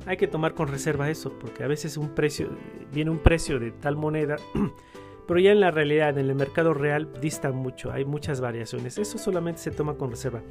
hay 0.06 0.16
que 0.16 0.26
tomar 0.26 0.54
con 0.54 0.68
reserva 0.68 1.10
eso, 1.10 1.32
porque 1.38 1.62
a 1.62 1.66
veces 1.66 1.96
un 1.96 2.14
precio, 2.14 2.48
viene 2.92 3.10
un 3.10 3.18
precio 3.18 3.58
de 3.58 3.70
tal 3.70 3.96
moneda, 3.96 4.36
pero 5.26 5.40
ya 5.40 5.52
en 5.52 5.60
la 5.60 5.70
realidad, 5.70 6.18
en 6.18 6.28
el 6.28 6.34
mercado 6.34 6.74
real, 6.74 7.08
dista 7.20 7.52
mucho, 7.52 7.92
hay 7.92 8.04
muchas 8.04 8.40
variaciones. 8.40 8.98
Eso 8.98 9.18
solamente 9.18 9.60
se 9.60 9.70
toma 9.70 9.94
con 9.94 10.10
reserva. 10.10 10.42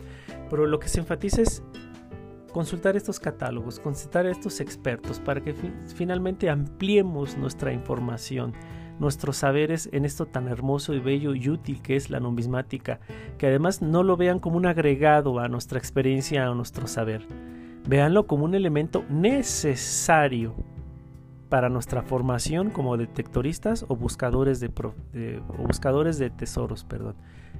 Pero 0.49 0.65
lo 0.65 0.79
que 0.79 0.87
se 0.87 0.99
enfatiza 0.99 1.41
es 1.41 1.63
consultar 2.53 2.95
estos 2.95 3.19
catálogos, 3.19 3.79
consultar 3.79 4.25
a 4.25 4.31
estos 4.31 4.59
expertos 4.59 5.19
para 5.19 5.41
que 5.41 5.53
finalmente 5.95 6.49
ampliemos 6.49 7.37
nuestra 7.37 7.73
información 7.73 8.53
nuestros 8.99 9.37
saberes 9.37 9.89
en 9.91 10.05
esto 10.05 10.25
tan 10.25 10.47
hermoso 10.47 10.93
y 10.93 10.99
bello 10.99 11.33
y 11.33 11.49
útil 11.49 11.81
que 11.81 11.95
es 11.95 12.09
la 12.09 12.19
numismática, 12.19 12.99
que 13.37 13.47
además 13.47 13.81
no 13.81 14.03
lo 14.03 14.17
vean 14.17 14.39
como 14.39 14.57
un 14.57 14.65
agregado 14.65 15.39
a 15.39 15.47
nuestra 15.47 15.79
experiencia 15.79 16.49
o 16.51 16.55
nuestro 16.55 16.87
saber, 16.87 17.25
véanlo 17.87 18.27
como 18.27 18.45
un 18.45 18.55
elemento 18.55 19.03
necesario 19.09 20.53
para 21.49 21.69
nuestra 21.69 22.03
formación 22.03 22.69
como 22.69 22.95
detectoristas 22.95 23.85
o 23.87 23.95
buscadores 23.95 24.59
de, 24.59 24.69
buscadores 25.57 26.19
de 26.19 26.29
tesoros, 26.29 26.83
perdón. 26.83 27.15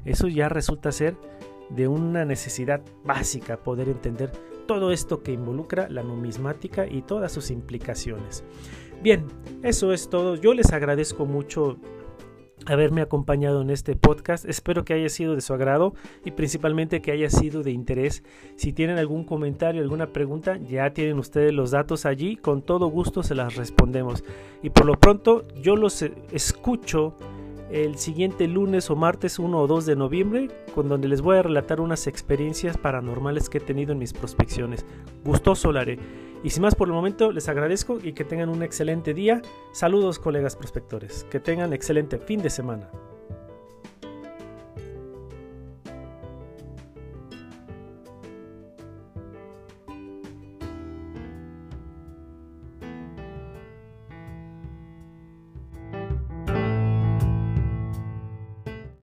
Eso 0.05 0.27
ya 0.27 0.47
resulta 0.47 0.91
ser 0.91 1.17
de 1.69 1.87
una 1.87 2.25
necesidad 2.25 2.81
básica 3.03 3.57
poder 3.57 3.89
entender 3.89 4.31
todo 4.67 4.91
esto 4.91 5.23
que 5.23 5.31
involucra 5.31 5.89
la 5.89 6.03
numismática 6.03 6.85
y 6.85 7.01
todas 7.01 7.31
sus 7.31 7.49
implicaciones. 7.49 8.43
Bien, 9.01 9.25
eso 9.63 9.93
es 9.93 10.09
todo. 10.09 10.35
Yo 10.35 10.53
les 10.53 10.73
agradezco 10.73 11.25
mucho 11.25 11.77
haberme 12.65 13.01
acompañado 13.01 13.61
en 13.61 13.69
este 13.69 13.95
podcast. 13.95 14.43
Espero 14.43 14.83
que 14.83 14.93
haya 14.93 15.07
sido 15.07 15.35
de 15.35 15.41
su 15.41 15.53
agrado 15.53 15.93
y 16.25 16.31
principalmente 16.31 17.01
que 17.01 17.11
haya 17.11 17.29
sido 17.29 17.63
de 17.63 17.71
interés. 17.71 18.23
Si 18.57 18.73
tienen 18.73 18.97
algún 18.97 19.23
comentario, 19.23 19.81
alguna 19.81 20.11
pregunta, 20.11 20.57
ya 20.57 20.93
tienen 20.93 21.17
ustedes 21.17 21.53
los 21.53 21.71
datos 21.71 22.05
allí. 22.05 22.35
Con 22.35 22.61
todo 22.61 22.87
gusto 22.87 23.23
se 23.23 23.35
las 23.35 23.55
respondemos. 23.55 24.25
Y 24.61 24.69
por 24.69 24.85
lo 24.85 24.99
pronto 24.99 25.47
yo 25.61 25.77
los 25.77 26.01
escucho 26.33 27.15
el 27.71 27.97
siguiente 27.97 28.47
lunes 28.47 28.89
o 28.89 28.95
martes 28.95 29.39
1 29.39 29.57
o 29.57 29.67
2 29.67 29.85
de 29.85 29.95
noviembre, 29.95 30.47
con 30.73 30.89
donde 30.89 31.07
les 31.07 31.21
voy 31.21 31.37
a 31.37 31.43
relatar 31.43 31.79
unas 31.79 32.07
experiencias 32.07 32.77
paranormales 32.77 33.47
que 33.47 33.59
he 33.59 33.61
tenido 33.61 33.93
en 33.93 33.99
mis 33.99 34.11
prospecciones. 34.11 34.85
Gustoso 35.23 35.71
lo 35.71 35.79
haré. 35.79 35.99
Y 36.43 36.51
sin 36.51 36.61
más 36.61 36.75
por 36.75 36.87
el 36.87 36.93
momento, 36.93 37.31
les 37.31 37.49
agradezco 37.49 37.99
y 38.01 38.13
que 38.13 38.23
tengan 38.23 38.49
un 38.49 38.63
excelente 38.63 39.13
día. 39.13 39.41
Saludos 39.71 40.19
colegas 40.19 40.55
prospectores. 40.55 41.25
Que 41.29 41.39
tengan 41.39 41.73
excelente 41.73 42.17
fin 42.17 42.41
de 42.41 42.49
semana. 42.49 42.89